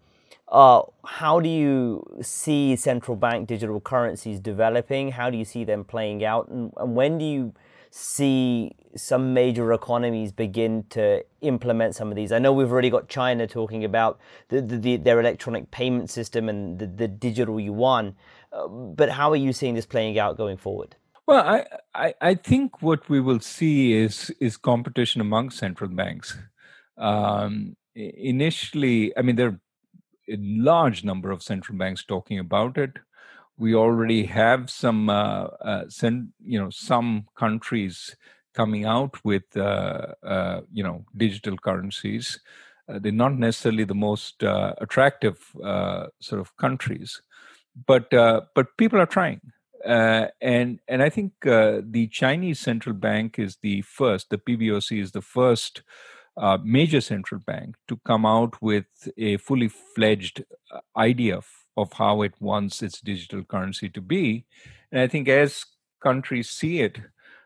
uh, 0.51 0.81
how 1.05 1.39
do 1.39 1.49
you 1.49 2.03
see 2.21 2.75
central 2.75 3.15
bank 3.15 3.47
digital 3.47 3.79
currencies 3.79 4.39
developing? 4.39 5.11
How 5.11 5.29
do 5.29 5.37
you 5.37 5.45
see 5.45 5.63
them 5.63 5.83
playing 5.83 6.23
out, 6.23 6.47
and, 6.49 6.73
and 6.77 6.95
when 6.95 7.17
do 7.17 7.25
you 7.25 7.53
see 7.91 8.71
some 8.95 9.33
major 9.33 9.73
economies 9.73 10.31
begin 10.31 10.83
to 10.89 11.23
implement 11.41 11.95
some 11.95 12.09
of 12.09 12.15
these? 12.15 12.31
I 12.31 12.39
know 12.39 12.53
we've 12.53 12.71
already 12.71 12.89
got 12.89 13.09
China 13.09 13.47
talking 13.47 13.83
about 13.83 14.19
the, 14.49 14.61
the, 14.61 14.97
their 14.97 15.19
electronic 15.19 15.71
payment 15.71 16.09
system 16.09 16.49
and 16.49 16.79
the, 16.79 16.87
the 16.87 17.07
digital 17.07 17.59
yuan, 17.59 18.15
uh, 18.51 18.67
but 18.67 19.09
how 19.09 19.31
are 19.31 19.35
you 19.35 19.53
seeing 19.53 19.75
this 19.75 19.85
playing 19.85 20.17
out 20.17 20.37
going 20.37 20.57
forward? 20.57 20.95
Well, 21.27 21.47
I, 21.47 21.65
I, 21.93 22.13
I 22.21 22.33
think 22.35 22.81
what 22.81 23.07
we 23.07 23.19
will 23.19 23.39
see 23.39 23.93
is 23.93 24.31
is 24.39 24.57
competition 24.57 25.21
among 25.21 25.51
central 25.51 25.91
banks. 25.91 26.35
Um, 26.97 27.75
initially, 27.95 29.15
I 29.15 29.21
mean, 29.21 29.35
there 29.35 29.47
are 29.49 29.59
a 30.29 30.37
large 30.37 31.03
number 31.03 31.31
of 31.31 31.41
central 31.41 31.77
banks 31.77 32.03
talking 32.03 32.39
about 32.39 32.77
it 32.77 32.99
we 33.59 33.75
already 33.75 34.25
have 34.25 34.69
some, 34.69 35.09
uh, 35.09 35.43
uh, 35.61 35.83
you 36.43 36.59
know, 36.59 36.69
some 36.69 37.27
countries 37.35 38.15
coming 38.55 38.85
out 38.85 39.23
with, 39.23 39.55
uh, 39.55 40.07
uh 40.23 40.61
you 40.71 40.81
know, 40.81 41.05
digital 41.15 41.57
currencies. 41.57 42.39
Uh, 42.87 42.97
they're 42.99 43.11
not 43.11 43.37
necessarily 43.37 43.83
the 43.83 43.93
most 43.93 44.43
uh, 44.43 44.73
attractive 44.79 45.37
sort 46.19 46.41
of 46.41 46.55
countries, 46.57 47.21
but 47.85 48.09
but 48.09 48.77
people 48.77 48.99
are 48.99 49.05
trying. 49.05 49.41
and 49.85 50.79
and 50.87 51.03
I 51.03 51.09
think 51.09 51.33
the 51.41 52.09
Chinese 52.11 52.59
central 52.59 52.95
bank 52.95 53.37
is 53.37 53.57
the 53.61 53.81
first. 53.81 54.29
The 54.29 54.37
PBOC 54.37 55.01
is 55.01 55.11
the 55.11 55.21
first 55.21 55.83
major 56.63 57.01
central 57.01 57.41
bank 57.45 57.75
to 57.87 57.99
come 58.05 58.25
out 58.25 58.61
with 58.61 58.85
a 59.17 59.37
fully 59.37 59.67
fledged 59.67 60.43
idea 60.95 61.41
of 61.77 61.93
how 61.93 62.21
it 62.21 62.33
wants 62.39 62.81
its 62.81 63.01
digital 63.01 63.43
currency 63.43 63.89
to 63.89 64.01
be. 64.01 64.45
And 64.91 65.01
I 65.01 65.07
think 65.07 65.27
as 65.27 65.65
countries 66.01 66.49
see 66.49 66.81
it, 66.81 66.99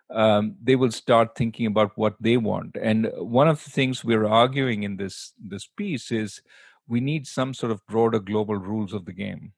um, 0.10 0.56
they 0.62 0.75
will 0.75 0.91
start 0.91 1.36
thinking 1.36 1.65
about 1.65 1.97
what 1.97 2.15
they 2.19 2.38
want. 2.38 2.77
And 2.82 3.12
one 3.17 3.47
of 3.47 3.63
the 3.63 3.69
things 3.69 4.03
we're 4.03 4.27
arguing 4.27 4.84
in 4.84 4.97
this 4.97 5.34
this 5.39 5.65
piece 5.65 6.12
is 6.12 6.41
we 6.88 6.99
need 6.99 7.25
some 7.27 7.53
sort 7.53 7.71
of 7.71 7.86
broader 7.88 8.19
global 8.19 8.56
rules 8.56 8.93
of 8.93 9.06
the 9.06 9.13
game. 9.13 9.53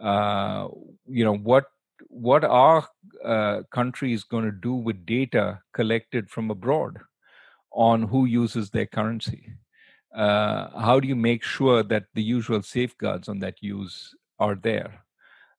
Uh, 0.00 0.68
you 1.06 1.24
know 1.24 1.36
what 1.36 1.66
what 2.08 2.44
are 2.44 2.88
uh, 3.24 3.62
countries 3.70 4.24
going 4.24 4.44
to 4.44 4.52
do 4.52 4.74
with 4.74 5.06
data 5.06 5.60
collected 5.72 6.30
from 6.30 6.50
abroad 6.50 6.98
on 7.74 8.02
who 8.02 8.24
uses 8.24 8.70
their 8.70 8.86
currency? 8.86 9.54
uh, 10.14 10.68
how 10.78 11.00
do 11.00 11.08
you 11.08 11.16
make 11.16 11.42
sure 11.42 11.82
that 11.82 12.04
the 12.14 12.22
usual 12.22 12.62
safeguards 12.62 13.28
on 13.28 13.38
that 13.40 13.62
use 13.62 14.14
are 14.38 14.54
there? 14.54 15.04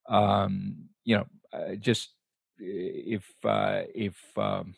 Um, 0.07 0.89
you 1.03 1.17
know, 1.17 1.27
uh, 1.51 1.75
just 1.75 2.13
if 2.59 3.25
uh, 3.43 3.81
if 3.95 4.17
um, 4.37 4.75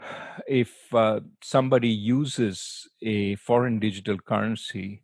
if 0.46 0.72
uh, 0.94 1.20
somebody 1.42 1.88
uses 1.88 2.88
a 3.02 3.34
foreign 3.36 3.78
digital 3.78 4.18
currency 4.18 5.02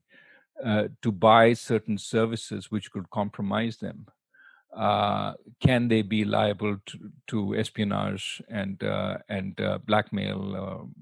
uh, 0.64 0.88
to 1.02 1.10
buy 1.10 1.52
certain 1.52 1.98
services 1.98 2.70
which 2.70 2.90
could 2.92 3.10
compromise 3.10 3.78
them, 3.78 4.06
uh, 4.76 5.32
can 5.60 5.88
they 5.88 6.02
be 6.02 6.24
liable 6.24 6.76
to, 6.86 6.98
to 7.28 7.56
espionage 7.56 8.42
and 8.48 8.82
uh, 8.82 9.18
and 9.28 9.60
uh, 9.60 9.78
blackmail, 9.86 10.56
um, 10.56 10.94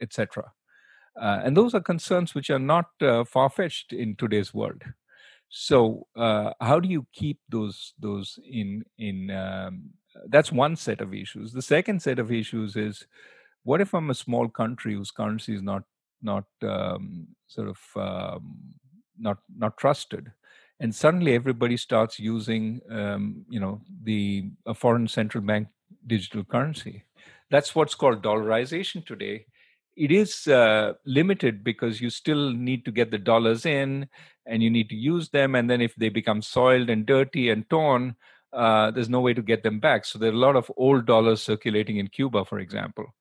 etc. 0.00 0.52
Uh, 1.20 1.40
and 1.44 1.56
those 1.56 1.74
are 1.74 1.80
concerns 1.80 2.34
which 2.34 2.50
are 2.50 2.58
not 2.58 2.86
far 3.26 3.48
fetched 3.48 3.92
in 3.92 4.14
today's 4.16 4.52
world. 4.52 4.82
So, 5.48 6.06
how 6.16 6.80
do 6.80 6.88
you 6.88 7.06
keep 7.12 7.38
those 7.48 7.94
those 7.98 8.38
in 8.50 8.84
in 8.98 9.30
um, 9.30 9.90
that's 10.28 10.52
one 10.52 10.76
set 10.76 11.00
of 11.00 11.14
issues. 11.14 11.52
The 11.52 11.62
second 11.62 12.02
set 12.02 12.18
of 12.18 12.32
issues 12.32 12.76
is 12.76 13.06
what 13.64 13.80
if 13.80 13.94
I'm 13.94 14.10
a 14.10 14.14
small 14.14 14.48
country 14.48 14.94
whose 14.94 15.10
currency 15.10 15.54
is 15.54 15.62
not 15.62 15.82
not 16.22 16.44
um, 16.62 17.28
sort 17.46 17.68
of 17.68 17.78
um, 17.96 18.74
not 19.18 19.38
not 19.56 19.76
trusted, 19.76 20.32
and 20.80 20.94
suddenly 20.94 21.34
everybody 21.34 21.76
starts 21.76 22.18
using 22.18 22.80
um, 22.90 23.44
you 23.48 23.60
know 23.60 23.80
the 24.02 24.50
a 24.66 24.74
foreign 24.74 25.08
central 25.08 25.42
bank 25.42 25.68
digital 26.06 26.44
currency. 26.44 27.04
That's 27.50 27.74
what's 27.74 27.94
called 27.94 28.22
dollarization 28.22 29.04
today. 29.06 29.46
It 29.96 30.12
is 30.12 30.46
uh, 30.46 30.94
limited 31.06 31.64
because 31.64 32.00
you 32.00 32.10
still 32.10 32.50
need 32.52 32.84
to 32.84 32.90
get 32.90 33.10
the 33.10 33.18
dollars 33.18 33.64
in, 33.64 34.08
and 34.44 34.62
you 34.62 34.68
need 34.70 34.90
to 34.90 34.94
use 34.96 35.30
them, 35.30 35.54
and 35.54 35.70
then 35.70 35.80
if 35.80 35.94
they 35.94 36.10
become 36.10 36.42
soiled 36.42 36.90
and 36.90 37.06
dirty 37.06 37.48
and 37.48 37.68
torn, 37.70 38.16
uh, 38.52 38.90
there's 38.90 39.08
no 39.08 39.20
way 39.20 39.32
to 39.32 39.42
get 39.42 39.62
them 39.62 39.80
back. 39.80 40.04
So 40.04 40.18
there 40.18 40.30
are 40.30 40.34
a 40.34 40.38
lot 40.38 40.56
of 40.56 40.70
old 40.76 41.06
dollars 41.06 41.42
circulating 41.42 41.96
in 41.96 42.08
Cuba, 42.08 42.44
for 42.44 42.58
example. 42.58 43.14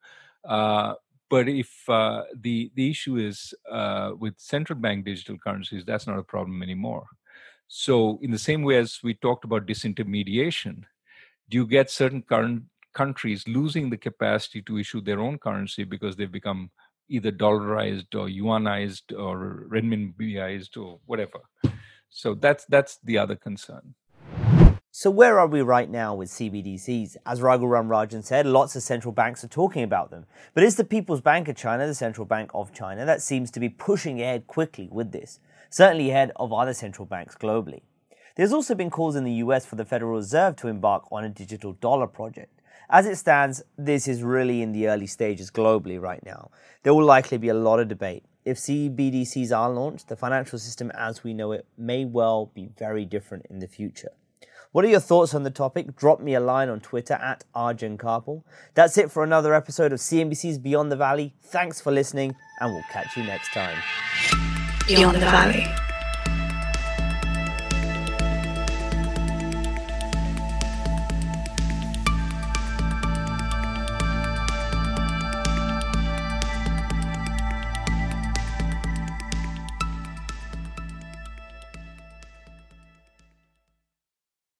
Uh, 0.43 0.95
but 1.29 1.47
if 1.47 1.71
uh, 1.89 2.23
the 2.39 2.71
the 2.75 2.89
issue 2.89 3.17
is 3.17 3.53
uh, 3.71 4.11
with 4.17 4.35
central 4.37 4.77
bank 4.77 5.05
digital 5.05 5.37
currencies, 5.37 5.83
that's 5.85 6.07
not 6.07 6.19
a 6.19 6.23
problem 6.23 6.61
anymore. 6.61 7.05
So 7.67 8.19
in 8.21 8.31
the 8.31 8.37
same 8.37 8.63
way 8.63 8.77
as 8.77 8.99
we 9.03 9.13
talked 9.13 9.43
about 9.43 9.65
disintermediation, 9.65 10.83
do 11.49 11.57
you 11.57 11.67
get 11.67 11.89
certain 11.89 12.21
current 12.21 12.63
countries 12.93 13.47
losing 13.47 13.89
the 13.89 13.97
capacity 13.97 14.61
to 14.63 14.77
issue 14.77 15.01
their 15.01 15.19
own 15.19 15.37
currency 15.37 15.83
because 15.83 16.15
they've 16.15 16.31
become 16.31 16.71
either 17.09 17.31
dollarized 17.31 18.15
or 18.15 18.27
yuanized 18.27 19.17
or 19.17 19.67
renminbiized 19.69 20.77
or 20.77 20.99
whatever? 21.05 21.39
So 22.09 22.33
that's 22.33 22.65
that's 22.65 22.97
the 23.03 23.17
other 23.17 23.35
concern. 23.35 23.95
So 24.97 25.11
where 25.11 25.37
are 25.37 25.47
we 25.47 25.61
right 25.61 25.89
now 25.89 26.15
with 26.15 26.29
CBDCs? 26.29 27.17
As 27.25 27.41
Raghuram 27.41 27.89
Rajan 27.89 28.23
said, 28.23 28.45
lots 28.45 28.77
of 28.77 28.81
central 28.81 29.11
banks 29.11 29.43
are 29.43 29.49
talking 29.49 29.83
about 29.83 30.09
them. 30.09 30.25
But 30.53 30.63
it's 30.63 30.77
the 30.77 30.85
People's 30.85 31.19
Bank 31.19 31.49
of 31.49 31.57
China, 31.57 31.85
the 31.85 31.93
central 31.93 32.25
bank 32.25 32.49
of 32.53 32.71
China, 32.71 33.03
that 33.03 33.21
seems 33.21 33.51
to 33.51 33.59
be 33.59 33.67
pushing 33.67 34.21
ahead 34.21 34.47
quickly 34.47 34.87
with 34.89 35.11
this, 35.11 35.41
certainly 35.69 36.09
ahead 36.09 36.31
of 36.35 36.53
other 36.53 36.73
central 36.73 37.05
banks 37.05 37.35
globally. 37.35 37.81
There's 38.35 38.53
also 38.53 38.75
been 38.75 38.89
calls 38.89 39.15
in 39.15 39.23
the 39.23 39.33
US 39.33 39.65
for 39.65 39.75
the 39.75 39.85
Federal 39.85 40.13
Reserve 40.13 40.55
to 40.57 40.67
embark 40.67 41.03
on 41.11 41.23
a 41.23 41.29
digital 41.29 41.73
dollar 41.73 42.07
project. 42.07 42.61
As 42.89 43.05
it 43.05 43.15
stands, 43.15 43.63
this 43.77 44.07
is 44.07 44.21
really 44.21 44.61
in 44.61 44.71
the 44.71 44.87
early 44.87 45.07
stages 45.07 45.49
globally 45.49 45.99
right 45.99 46.23
now. 46.25 46.51
There 46.83 46.93
will 46.93 47.05
likely 47.05 47.37
be 47.37 47.49
a 47.49 47.53
lot 47.53 47.79
of 47.79 47.87
debate. 47.87 48.23
If 48.43 48.57
CBDCs 48.57 49.55
are 49.57 49.71
launched, 49.71 50.07
the 50.07 50.15
financial 50.15 50.59
system 50.59 50.91
as 50.91 51.23
we 51.23 51.33
know 51.33 51.51
it 51.51 51.65
may 51.77 52.05
well 52.05 52.51
be 52.53 52.69
very 52.77 53.05
different 53.05 53.47
in 53.49 53.59
the 53.59 53.67
future. 53.67 54.11
What 54.71 54.83
are 54.83 54.89
your 54.89 54.99
thoughts 54.99 55.33
on 55.33 55.43
the 55.43 55.49
topic? 55.49 55.95
Drop 55.95 56.19
me 56.19 56.35
a 56.35 56.39
line 56.41 56.67
on 56.67 56.81
Twitter 56.81 57.13
at 57.13 57.45
Arjun 57.55 57.97
Kharpal. 57.97 58.43
That's 58.73 58.97
it 58.97 59.09
for 59.09 59.23
another 59.23 59.53
episode 59.53 59.93
of 59.93 59.99
CNBC's 59.99 60.57
Beyond 60.57 60.91
the 60.91 60.97
Valley. 60.97 61.33
Thanks 61.41 61.79
for 61.79 61.93
listening, 61.93 62.35
and 62.59 62.73
we'll 62.73 62.83
catch 62.91 63.15
you 63.15 63.23
next 63.23 63.53
time. 63.53 64.54
Beyond 64.87 65.15
the 65.15 65.19
Valley. 65.21 65.84